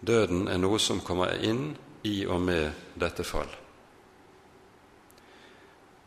Døden 0.00 0.46
er 0.48 0.58
noe 0.62 0.78
som 0.78 1.00
kommer 1.02 1.34
inn 1.42 1.72
i 2.06 2.22
og 2.26 2.40
med 2.42 2.94
dette 2.94 3.26
fall. 3.26 3.50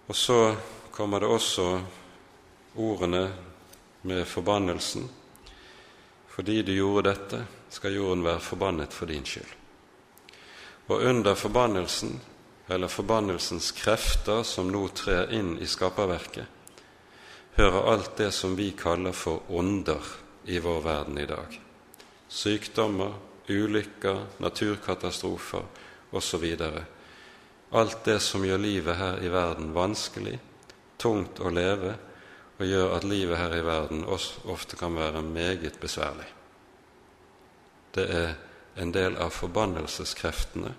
Og 0.07 0.15
så 0.15 0.55
kommer 0.91 1.19
det 1.19 1.31
også 1.31 1.65
ordene 2.75 3.25
med 4.07 4.25
forbannelsen. 4.27 5.09
Fordi 6.31 6.61
du 6.63 6.71
gjorde 6.73 7.09
dette, 7.09 7.41
skal 7.71 7.95
jorden 7.95 8.23
være 8.25 8.43
forbannet 8.43 8.93
for 8.93 9.09
din 9.09 9.25
skyld. 9.25 9.57
Og 10.91 11.01
under 11.07 11.35
forbannelsen, 11.35 12.21
eller 12.69 12.87
forbannelsens 12.87 13.71
krefter 13.71 14.43
som 14.43 14.71
nå 14.71 14.87
trer 14.95 15.31
inn 15.35 15.55
i 15.59 15.67
skaperverket, 15.67 16.45
hører 17.55 17.87
alt 17.93 18.17
det 18.17 18.31
som 18.35 18.55
vi 18.55 18.71
kaller 18.77 19.15
for 19.15 19.47
ånder 19.49 20.03
i 20.51 20.59
vår 20.59 20.81
verden 20.81 21.17
i 21.19 21.27
dag. 21.27 21.59
Sykdommer, 22.27 23.13
ulykker, 23.47 24.25
naturkatastrofer 24.39 25.63
osv. 26.11 26.45
Alt 27.71 28.03
det 28.05 28.19
som 28.19 28.45
gjør 28.45 28.59
livet 28.59 28.99
her 28.99 29.23
i 29.23 29.31
verden 29.31 29.73
vanskelig, 29.75 30.39
tungt 30.97 31.39
å 31.39 31.51
leve, 31.51 31.95
og 32.59 32.67
gjør 32.67 32.97
at 32.97 33.07
livet 33.07 33.39
her 33.39 33.55
i 33.57 33.63
verden 33.65 34.05
også 34.05 34.45
ofte 34.53 34.79
kan 34.79 34.95
være 34.95 35.23
meget 35.25 35.79
besværlig. 35.81 36.27
Det 37.91 38.05
er 38.07 38.33
en 38.75 38.91
del 38.95 39.17
av 39.17 39.33
forbannelseskreftene 39.35 40.73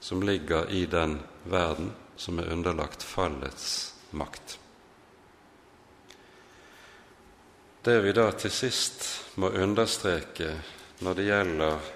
som 0.00 0.22
ligger 0.22 0.70
i 0.70 0.84
den 0.86 1.20
verden 1.44 1.92
som 2.16 2.38
er 2.38 2.52
underlagt 2.52 3.02
fallets 3.02 3.94
makt. 4.10 4.58
Det 7.82 8.00
vi 8.00 8.12
da 8.14 8.28
til 8.38 8.52
sist 8.54 9.06
må 9.42 9.48
understreke 9.58 10.52
når 11.02 11.18
det 11.18 11.24
gjelder 11.26 11.88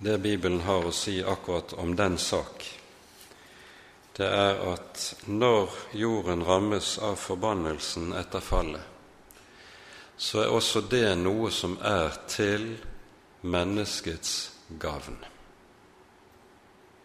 det 0.00 0.18
Bibelen 0.22 0.60
har 0.64 0.86
å 0.86 0.92
si 0.94 1.18
akkurat 1.24 1.72
om 1.82 1.96
den 1.96 2.14
sak, 2.18 2.62
det 4.16 4.28
er 4.28 4.62
at 4.70 5.02
når 5.26 5.74
jorden 5.98 6.44
rammes 6.46 6.94
av 7.04 7.18
forbannelsen 7.20 8.14
etter 8.16 8.40
fallet, 8.40 8.80
så 10.20 10.42
er 10.42 10.50
også 10.52 10.82
det 10.92 11.14
noe 11.16 11.48
som 11.48 11.78
er 11.80 12.12
til 12.28 12.74
menneskets 13.40 14.50
gavn. 14.82 15.16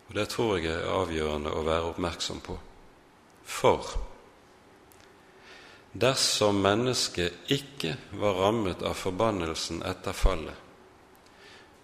Og 0.09 0.15
Det 0.15 0.27
tror 0.33 0.57
jeg 0.57 0.73
er 0.73 0.91
avgjørende 0.91 1.53
å 1.55 1.63
være 1.63 1.93
oppmerksom 1.93 2.43
på. 2.43 2.57
For 3.45 3.87
dersom 5.95 6.59
mennesket 6.59 7.55
ikke 7.55 7.95
var 8.19 8.35
rammet 8.43 8.83
av 8.83 8.99
forbannelsen 8.99 9.79
etter 9.87 10.11
fallet, 10.11 10.59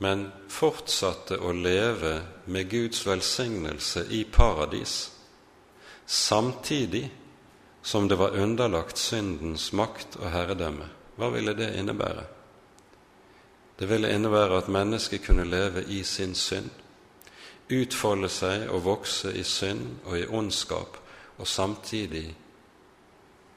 men 0.03 0.27
fortsatte 0.51 1.39
å 1.39 1.55
leve 1.55 2.17
med 2.51 2.67
Guds 2.67 3.05
velsignelse 3.07 4.09
i 4.11 4.25
paradis, 4.27 5.13
samtidig 6.05 7.07
som 7.81 8.11
det 8.11 8.19
var 8.19 8.35
underlagt 8.35 8.99
syndens 8.99 9.71
makt 9.71 10.19
og 10.19 10.33
herredømme, 10.33 10.97
hva 11.15 11.29
ville 11.29 11.53
det 11.57 11.73
innebære? 11.79 12.23
Det 13.79 13.89
ville 13.89 14.13
innebære 14.13 14.57
at 14.57 14.67
mennesket 14.67 15.25
kunne 15.25 15.45
leve 15.45 15.83
i 15.83 16.03
sin 16.03 16.35
synd, 16.35 16.69
utfolde 17.71 18.29
seg 18.29 18.69
og 18.69 18.83
vokse 18.85 19.33
i 19.33 19.43
synd 19.43 20.03
og 20.05 20.19
i 20.19 20.27
ondskap, 20.27 20.97
og 21.37 21.47
samtidig 21.47 22.35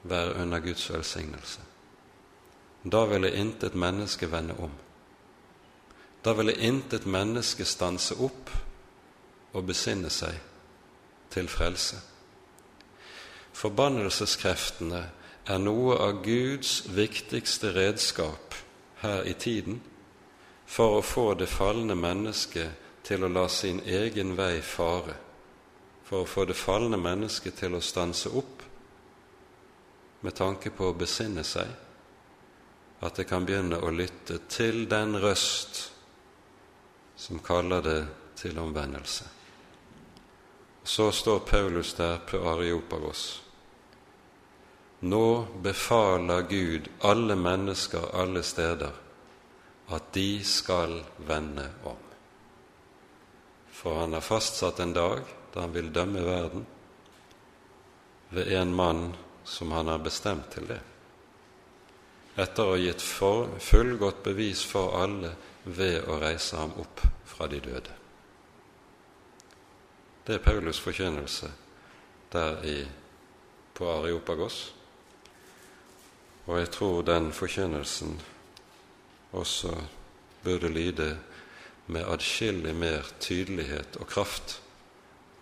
være 0.03 0.33
under 0.41 0.59
Guds 0.59 0.89
velsignelse. 0.93 1.61
Da 2.91 3.05
ville 3.05 3.35
intet 3.35 3.75
menneske 3.75 4.31
vende 4.31 4.55
om. 4.59 4.71
Da 6.25 6.33
ville 6.33 6.53
intet 6.53 7.05
menneske 7.05 7.65
stanse 7.65 8.15
opp 8.15 8.49
og 9.53 9.65
besinne 9.65 10.09
seg 10.09 10.37
til 11.29 11.47
frelse. 11.49 11.99
Forbannelseskreftene 13.53 15.03
er 15.45 15.59
noe 15.61 15.97
av 16.01 16.23
Guds 16.25 16.85
viktigste 16.89 17.73
redskap 17.75 18.55
her 19.03 19.27
i 19.29 19.33
tiden 19.33 19.81
for 20.65 20.97
å 20.97 21.05
få 21.05 21.33
det 21.37 21.47
falne 21.51 21.95
mennesket 21.95 23.03
til 23.05 23.23
å 23.23 23.29
la 23.29 23.45
sin 23.49 23.81
egen 23.85 24.33
vei 24.37 24.61
fare, 24.65 25.13
for 26.03 26.23
å 26.23 26.29
få 26.29 26.47
det 26.49 26.57
falne 26.57 26.97
mennesket 26.97 27.59
til 27.61 27.77
å 27.77 27.83
stanse 27.83 28.31
opp 28.33 28.63
med 30.25 30.33
tanke 30.33 30.73
på 30.73 30.89
å 30.89 30.97
besinne 30.97 31.43
seg, 31.45 31.69
at 33.05 33.21
det 33.21 33.27
kan 33.29 33.45
begynne 33.45 33.77
å 33.77 33.93
lytte 33.93 34.39
til 34.49 34.87
den 34.89 35.19
røst 35.21 35.91
som 37.15 37.39
kaller 37.45 37.85
det 37.85 37.99
til 38.41 38.57
omvendelse. 38.59 39.29
Så 40.83 41.11
står 41.11 41.45
Paulus 41.45 41.93
der 41.93 42.17
på 42.25 42.41
Areopagos 42.49 43.44
Nå 44.99 45.47
befaler 45.61 46.41
Gud 46.49 46.87
alle 46.99 47.35
mennesker 47.35 48.15
alle 48.15 48.43
steder 48.43 48.91
at 49.87 50.13
de 50.13 50.43
skal 50.43 51.03
vende 51.17 51.67
om. 51.83 51.99
For 53.69 53.99
han 53.99 54.13
har 54.13 54.21
fastsatt 54.21 54.79
en 54.79 54.93
dag 54.93 55.21
da 55.53 55.61
han 55.61 55.73
vil 55.73 55.91
dømme 55.93 56.23
verden, 56.25 56.65
ved 58.29 58.51
en 58.51 58.73
mann 58.75 59.13
som 59.43 59.71
han 59.71 59.87
har 59.87 60.01
bestemt 60.03 60.49
til 60.51 60.65
det, 60.67 60.79
etter 62.35 62.65
å 62.65 62.73
ha 62.73 62.79
gitt 62.81 63.03
fullgodt 63.03 64.23
bevis 64.25 64.63
for 64.67 64.97
alle 64.99 65.35
ved 65.63 66.09
å 66.09 66.17
reise 66.19 66.57
ham 66.59 66.73
opp 66.81 67.03
fra 67.25 67.47
de 67.47 67.61
døde. 67.63 67.93
Det 70.25 70.39
er 70.39 70.43
Paulus' 70.43 70.81
forkynnelse 70.81 71.51
der 72.33 72.63
i, 72.65 72.79
på 73.77 73.87
Areopagos, 73.91 74.74
og 76.45 76.59
jeg 76.59 76.69
tror 76.71 77.01
den 77.01 77.31
forkynnelsen 77.33 78.21
også 79.31 79.73
burde 80.43 80.69
lyde 80.69 81.17
med 81.87 82.05
adskillig 82.05 82.75
mer 82.75 83.07
tydelighet 83.19 83.97
og 83.99 84.07
kraft 84.07 84.61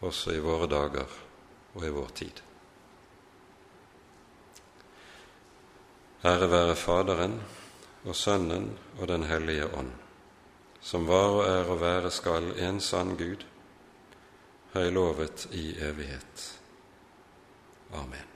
også 0.01 0.35
i 0.35 0.41
våre 0.43 0.67
dager 0.67 1.19
og 1.73 1.85
i 1.85 1.91
vår 1.91 2.09
tid. 2.15 2.41
Ære 6.23 6.49
være 6.51 6.75
Faderen 6.79 7.41
og 8.03 8.15
Sønnen 8.15 8.69
og 8.99 9.07
Den 9.07 9.23
hellige 9.23 9.67
ånd, 9.75 9.91
som 10.81 11.07
var 11.07 11.29
og 11.37 11.43
er 11.47 11.71
og 11.71 11.81
være 11.81 12.11
skal 12.11 12.53
en 12.59 12.79
sann 12.81 13.17
Gud, 13.17 13.43
høylovet 14.73 15.47
i 15.51 15.75
evighet. 15.79 16.51
Amen. 17.93 18.32